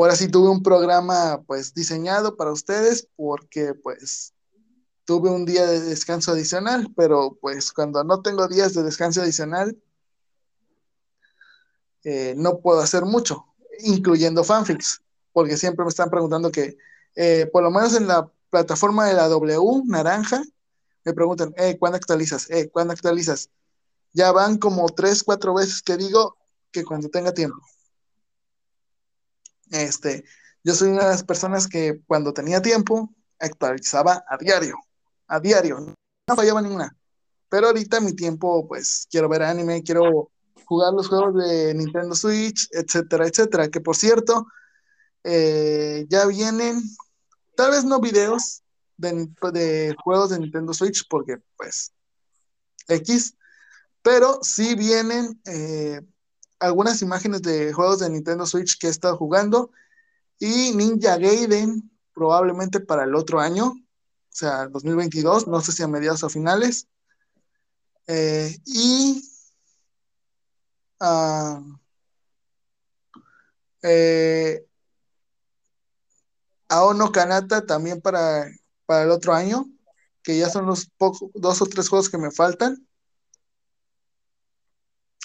Ahora 0.00 0.14
sí 0.14 0.28
tuve 0.28 0.48
un 0.48 0.62
programa 0.62 1.42
pues 1.44 1.74
diseñado 1.74 2.36
para 2.36 2.52
ustedes 2.52 3.08
porque 3.16 3.74
pues 3.74 4.32
tuve 5.04 5.28
un 5.28 5.44
día 5.44 5.66
de 5.66 5.80
descanso 5.80 6.30
adicional, 6.30 6.88
pero 6.96 7.36
pues 7.40 7.72
cuando 7.72 8.04
no 8.04 8.22
tengo 8.22 8.46
días 8.46 8.74
de 8.74 8.84
descanso 8.84 9.22
adicional, 9.22 9.76
eh, 12.04 12.34
no 12.36 12.60
puedo 12.60 12.78
hacer 12.78 13.06
mucho, 13.06 13.44
incluyendo 13.80 14.44
fanfics, 14.44 15.02
porque 15.32 15.56
siempre 15.56 15.84
me 15.84 15.88
están 15.88 16.10
preguntando 16.10 16.52
que, 16.52 16.76
eh, 17.16 17.50
por 17.52 17.64
lo 17.64 17.72
menos 17.72 17.96
en 17.96 18.06
la 18.06 18.30
plataforma 18.50 19.08
de 19.08 19.14
la 19.14 19.26
W, 19.26 19.82
naranja, 19.86 20.44
me 21.04 21.12
preguntan, 21.12 21.52
eh, 21.56 21.76
¿cuándo 21.76 21.96
actualizas? 21.96 22.48
Eh, 22.50 22.70
¿cuándo 22.70 22.92
actualizas? 22.92 23.50
Ya 24.12 24.30
van 24.30 24.58
como 24.58 24.88
tres, 24.90 25.24
cuatro 25.24 25.54
veces 25.54 25.82
que 25.82 25.96
digo 25.96 26.36
que 26.70 26.84
cuando 26.84 27.08
tenga 27.08 27.34
tiempo. 27.34 27.58
Este, 29.70 30.24
yo 30.64 30.74
soy 30.74 30.90
una 30.90 31.04
de 31.04 31.10
las 31.10 31.24
personas 31.24 31.66
que 31.66 32.00
cuando 32.06 32.32
tenía 32.32 32.62
tiempo 32.62 33.14
actualizaba 33.38 34.24
a 34.28 34.36
diario, 34.36 34.76
a 35.26 35.40
diario, 35.40 35.80
no 35.80 36.36
fallaba 36.36 36.62
ninguna. 36.62 36.94
Pero 37.48 37.68
ahorita 37.68 38.00
mi 38.00 38.12
tiempo, 38.12 38.66
pues 38.68 39.06
quiero 39.10 39.28
ver 39.28 39.42
anime, 39.42 39.82
quiero 39.82 40.30
jugar 40.64 40.92
los 40.92 41.08
juegos 41.08 41.34
de 41.36 41.74
Nintendo 41.74 42.14
Switch, 42.14 42.68
etcétera, 42.72 43.26
etcétera. 43.26 43.68
Que 43.68 43.80
por 43.80 43.96
cierto, 43.96 44.46
eh, 45.24 46.06
ya 46.08 46.26
vienen, 46.26 46.82
tal 47.56 47.70
vez 47.70 47.84
no 47.84 48.00
videos 48.00 48.62
de, 48.96 49.94
juegos 50.02 50.30
de 50.30 50.38
Nintendo 50.40 50.74
Switch, 50.74 51.06
porque 51.08 51.38
pues 51.56 51.92
X, 52.88 53.34
pero 54.02 54.40
sí 54.42 54.74
vienen 54.74 55.40
eh, 55.46 56.02
algunas 56.60 57.02
imágenes 57.02 57.42
de 57.42 57.72
juegos 57.72 58.00
de 58.00 58.10
Nintendo 58.10 58.46
Switch 58.46 58.78
que 58.78 58.88
he 58.88 58.90
estado 58.90 59.16
jugando 59.16 59.70
y 60.38 60.72
Ninja 60.74 61.16
Gaiden 61.16 61.90
probablemente 62.12 62.80
para 62.80 63.04
el 63.04 63.14
otro 63.14 63.40
año, 63.40 63.66
o 63.66 63.82
sea, 64.28 64.66
2022, 64.68 65.46
no 65.46 65.60
sé 65.60 65.72
si 65.72 65.82
a 65.82 65.88
mediados 65.88 66.22
o 66.24 66.28
finales. 66.28 66.88
Eh, 68.06 68.56
y 68.64 69.22
uh, 71.00 71.78
eh, 73.82 74.66
Aono 76.68 77.12
Kanata 77.12 77.66
también 77.66 78.00
para, 78.00 78.46
para 78.86 79.04
el 79.04 79.10
otro 79.10 79.34
año, 79.34 79.66
que 80.22 80.38
ya 80.38 80.50
son 80.50 80.66
los 80.66 80.86
pocos, 80.96 81.30
dos 81.34 81.62
o 81.62 81.66
tres 81.66 81.88
juegos 81.88 82.10
que 82.10 82.18
me 82.18 82.30
faltan. 82.30 82.87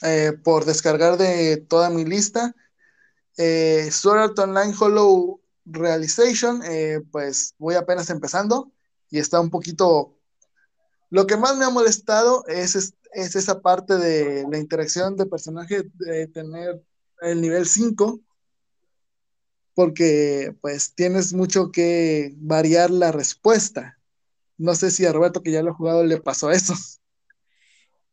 Eh, 0.04 0.34
por 0.44 0.66
descargar 0.66 1.18
de 1.18 1.56
toda 1.56 1.90
mi 1.90 2.04
lista. 2.04 2.54
Eh, 3.38 3.90
Sword 3.90 4.20
Art 4.20 4.40
Online 4.40 4.74
Hollow 4.78 5.40
Realization, 5.66 6.62
eh, 6.66 7.02
pues 7.10 7.56
voy 7.58 7.76
apenas 7.76 8.10
empezando 8.10 8.72
y 9.10 9.20
está 9.20 9.40
un 9.40 9.50
poquito... 9.50 10.20
Lo 11.10 11.26
que 11.26 11.38
más 11.38 11.56
me 11.56 11.64
ha 11.64 11.70
molestado 11.70 12.44
es, 12.48 12.76
es, 12.76 13.36
esa 13.36 13.62
parte 13.62 13.98
de 13.98 14.46
la 14.50 14.58
interacción 14.58 15.16
de 15.16 15.26
personaje, 15.26 15.84
de 15.94 16.28
tener 16.28 16.84
el 17.22 17.40
nivel 17.40 17.66
5, 17.66 18.20
porque 19.74 20.54
pues 20.60 20.94
tienes 20.96 21.32
mucho 21.34 21.72
que 21.72 22.34
variar 22.38 22.90
la 22.90 23.12
respuesta. 23.12 24.00
No 24.58 24.76
sé 24.76 24.92
si 24.92 25.06
a 25.06 25.14
Roberto, 25.14 25.44
que 25.44 25.52
ya 25.52 25.64
lo 25.64 25.72
ha 25.72 25.76
jugado, 25.76 26.04
le 26.04 26.20
pasó 26.20 26.52
eso. 26.52 26.74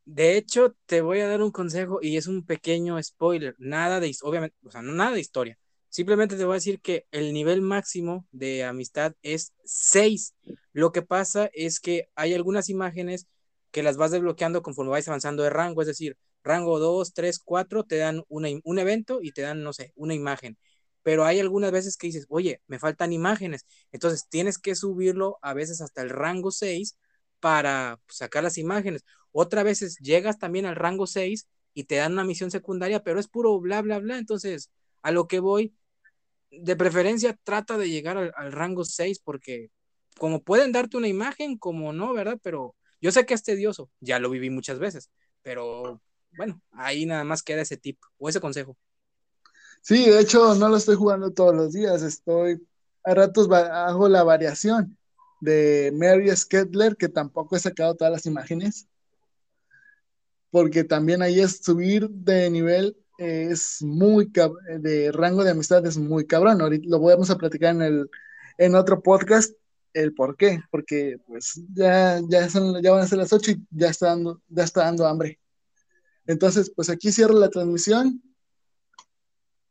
De 0.05 0.37
hecho, 0.37 0.75
te 0.87 1.01
voy 1.03 1.21
a 1.21 1.29
dar 1.29 1.43
un 1.43 1.53
consejo 1.53 2.01
y 2.03 2.17
es 2.17 2.27
un 2.27 2.45
pequeño 2.45 3.01
spoiler, 3.03 3.55
nada 3.59 4.01
de, 4.01 4.15
obviamente, 4.23 4.57
o 4.65 4.71
sea, 4.71 4.83
nada 4.83 5.13
de 5.13 5.21
historia. 5.21 5.59
Simplemente 5.89 6.37
te 6.37 6.45
voy 6.45 6.55
a 6.55 6.55
decir 6.55 6.81
que 6.81 7.07
el 7.11 7.33
nivel 7.33 7.63
máximo 7.63 8.27
de 8.33 8.65
amistad 8.65 9.15
es 9.23 9.53
6. 9.65 10.35
Lo 10.73 10.93
que 10.93 11.03
pasa 11.03 11.51
es 11.53 11.81
que 11.81 12.09
hay 12.15 12.35
algunas 12.35 12.69
imágenes 12.69 13.27
que 13.71 13.83
las 13.83 13.97
vas 13.97 14.11
desbloqueando 14.11 14.63
conforme 14.63 14.91
vais 14.91 15.09
avanzando 15.09 15.43
de 15.43 15.51
rango, 15.51 15.81
es 15.83 15.89
decir, 15.89 16.17
rango 16.43 16.79
2, 16.79 17.13
3, 17.15 17.39
4 17.39 17.85
te 17.85 17.97
dan 17.97 18.23
un 18.29 18.79
evento 18.79 19.21
y 19.23 19.33
te 19.33 19.43
dan, 19.43 19.63
no 19.63 19.73
sé, 19.73 19.93
una 19.97 20.15
imagen. 20.15 20.59
Pero 21.03 21.25
hay 21.25 21.41
algunas 21.41 21.73
veces 21.73 21.97
que 21.97 22.09
dices, 22.09 22.27
oye, 22.29 22.61
me 22.67 22.79
faltan 22.79 23.13
imágenes. 23.13 23.67
Entonces 23.93 24.27
tienes 24.29 24.59
que 24.59 24.75
subirlo 24.75 25.39
a 25.43 25.55
veces 25.55 25.81
hasta 25.81 26.03
el 26.03 26.11
rango 26.11 26.51
6 26.51 26.97
para 27.41 27.99
sacar 28.09 28.43
las 28.45 28.59
imágenes. 28.59 29.05
Otras 29.33 29.65
veces 29.65 29.97
llegas 29.99 30.39
también 30.39 30.67
al 30.67 30.77
rango 30.77 31.07
6 31.07 31.49
y 31.75 31.85
te 31.85 31.97
dan 31.97 32.13
una 32.13 32.25
misión 32.25 32.51
secundaria, 32.51 33.03
pero 33.03 33.21
es 33.21 33.29
puro 33.29 33.59
bla, 33.61 33.83
bla, 33.83 33.99
bla. 33.99 34.19
Entonces, 34.19 34.71
a 35.03 35.11
lo 35.11 35.29
que 35.29 35.41
voy, 35.41 35.75
de 36.51 36.77
preferencia 36.77 37.39
trata 37.45 37.79
de 37.79 37.91
llegar 37.91 38.17
al, 38.17 38.33
al 38.37 38.53
rango 38.53 38.85
6 38.85 39.21
porque 39.21 39.71
como 40.19 40.43
pueden 40.43 40.73
darte 40.73 40.97
una 40.97 41.09
imagen, 41.09 41.57
como 41.59 41.93
no, 41.93 42.13
¿verdad? 42.13 42.39
Pero 42.43 42.75
yo 43.01 43.13
sé 43.13 43.25
que 43.25 43.35
es 43.35 43.43
tedioso, 43.43 43.91
ya 44.01 44.19
lo 44.19 44.31
viví 44.31 44.51
muchas 44.51 44.79
veces, 44.79 45.11
pero 45.43 46.03
bueno, 46.37 46.61
ahí 46.73 47.07
nada 47.07 47.25
más 47.25 47.43
queda 47.43 47.63
ese 47.63 47.77
tip 47.77 47.99
o 48.19 48.29
ese 48.29 48.41
consejo. 48.41 48.77
Sí, 49.81 50.11
de 50.11 50.21
hecho 50.21 50.55
no 50.55 50.69
lo 50.69 50.77
estoy 50.77 50.97
jugando 50.97 51.33
todos 51.33 51.55
los 51.55 51.73
días, 51.73 52.03
estoy 52.03 52.67
a 53.03 53.15
ratos 53.15 53.51
hago 53.51 54.09
la 54.09 54.23
variación 54.23 54.99
de 55.41 55.91
Mary 55.95 56.35
Skedler, 56.37 56.97
que 56.97 57.09
tampoco 57.09 57.57
he 57.57 57.61
sacado 57.61 57.95
todas 57.95 58.13
las 58.13 58.27
imágenes, 58.27 58.89
porque 60.51 60.85
también 60.85 61.23
ahí 61.23 61.41
es 61.41 61.59
subir 61.63 62.09
de 62.11 62.51
nivel, 62.51 62.97
es 63.19 63.83
muy, 63.83 64.33
de 64.81 65.13
rango 65.13 65.45
de 65.45 65.51
amistad 65.51 65.85
es 65.87 65.99
muy 65.99 66.27
cabrón, 66.27 66.61
ahorita 66.61 66.89
lo 66.89 67.01
vamos 67.01 67.31
a 67.31 67.37
platicar 67.37 67.75
en, 67.75 67.83
el, 67.83 68.11
en 68.59 68.75
otro 68.75 69.03
podcast, 69.03 69.53
el 69.93 70.15
por 70.15 70.37
qué, 70.37 70.63
porque 70.71 71.19
pues 71.27 71.61
ya, 71.75 72.21
ya, 72.29 72.49
son, 72.49 72.83
ya 72.83 72.93
van 72.93 73.03
a 73.03 73.07
ser 73.07 73.19
las 73.19 73.33
8 73.33 73.51
y 73.53 73.67
ya 73.71 73.89
está 73.89 74.07
dando, 74.09 74.41
ya 74.49 74.65
está 74.65 74.85
dando 74.85 75.07
hambre. 75.07 75.39
Entonces, 76.27 76.71
pues 76.75 76.89
aquí 76.91 77.11
cierro 77.11 77.35
la 77.35 77.51
transmisión. 77.51 78.23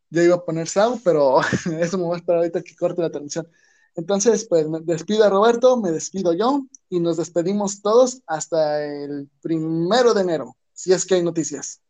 Ya 0.09 0.23
iba 0.23 0.35
a 0.35 0.43
poner 0.43 0.67
Sau, 0.67 0.99
pero 1.03 1.39
eso 1.79 1.97
me 1.97 2.05
va 2.05 2.15
a 2.15 2.17
esperar 2.17 2.39
ahorita 2.39 2.61
que 2.61 2.75
corte 2.75 3.01
la 3.01 3.11
transmisión. 3.11 3.47
Entonces, 3.95 4.45
pues 4.45 4.67
me 4.67 4.79
despido 4.81 5.23
a 5.23 5.29
Roberto, 5.29 5.77
me 5.77 5.91
despido 5.91 6.33
yo 6.33 6.65
y 6.89 6.99
nos 6.99 7.17
despedimos 7.17 7.81
todos 7.81 8.21
hasta 8.27 8.85
el 8.85 9.29
primero 9.41 10.13
de 10.13 10.21
enero, 10.21 10.57
si 10.79 10.93
es 10.93 11.05
que 11.05 11.15
hay 11.15 11.23
noticias. 11.23 11.81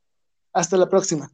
Hasta 0.51 0.75
la 0.75 0.89
próxima. 0.89 1.31